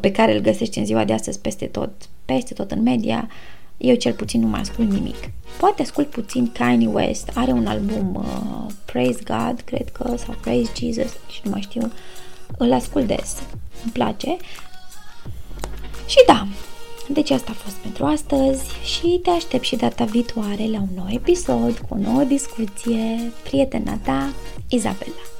pe 0.00 0.12
care 0.12 0.34
îl 0.34 0.40
găsești 0.40 0.78
în 0.78 0.84
ziua 0.84 1.04
de 1.04 1.12
astăzi 1.12 1.40
peste 1.40 1.66
tot, 1.66 1.90
peste 2.24 2.54
tot 2.54 2.70
în 2.70 2.82
media, 2.82 3.28
eu 3.76 3.94
cel 3.94 4.12
puțin 4.12 4.40
nu 4.40 4.46
mai 4.46 4.60
ascult 4.60 4.90
nimic. 4.90 5.16
Poate 5.58 5.82
ascult 5.82 6.10
puțin 6.10 6.52
Kanye 6.52 6.86
West, 6.86 7.30
are 7.34 7.52
un 7.52 7.66
album 7.66 8.14
uh, 8.14 8.72
Praise 8.84 9.20
God, 9.24 9.60
cred 9.60 9.88
că, 9.88 10.14
sau 10.16 10.34
Praise 10.40 10.72
Jesus, 10.78 11.16
și 11.28 11.40
nu 11.44 11.50
mai 11.50 11.60
știu, 11.60 11.92
îl 12.58 12.72
ascult 12.72 13.06
des, 13.06 13.42
îmi 13.82 13.92
place. 13.92 14.36
Și 16.06 16.22
da, 16.26 16.46
deci 17.08 17.30
asta 17.30 17.50
a 17.50 17.60
fost 17.62 17.76
pentru 17.76 18.04
astăzi 18.04 18.62
și 18.84 19.20
te 19.22 19.30
aștept 19.30 19.64
și 19.64 19.76
data 19.76 20.04
viitoare 20.04 20.66
la 20.70 20.78
un 20.78 20.88
nou 20.94 21.06
episod 21.10 21.78
cu 21.78 21.94
o 21.94 21.98
nouă 21.98 22.24
discuție. 22.24 23.32
Prietena 23.42 23.98
ta, 24.02 24.32
Izabela. 24.68 25.39